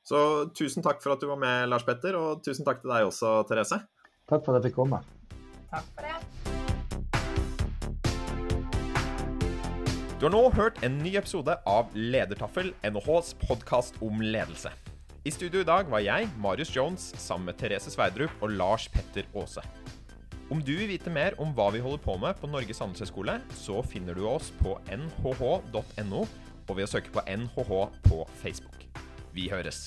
[0.05, 0.19] Så
[0.57, 3.41] tusen takk for at du var med, Lars Petter, og tusen takk til deg også,
[3.49, 3.82] Therese.
[4.30, 5.01] Takk for at jeg fikk komme.
[5.69, 6.17] Takk for det.
[10.19, 14.73] Du har nå hørt en ny episode av Ledertaffel, NHHs podkast om ledelse.
[15.23, 19.27] I studio i dag var jeg, Marius Jones, sammen med Therese Sverdrup og Lars Petter
[19.39, 19.63] Aase.
[20.49, 23.83] Om du vil vite mer om hva vi holder på med på Norges handelshøyskole, så
[23.85, 26.23] finner du oss på nhh.no
[26.69, 27.75] og ved å søke på NHH
[28.09, 28.81] på Facebook.
[29.33, 29.85] Vi høres.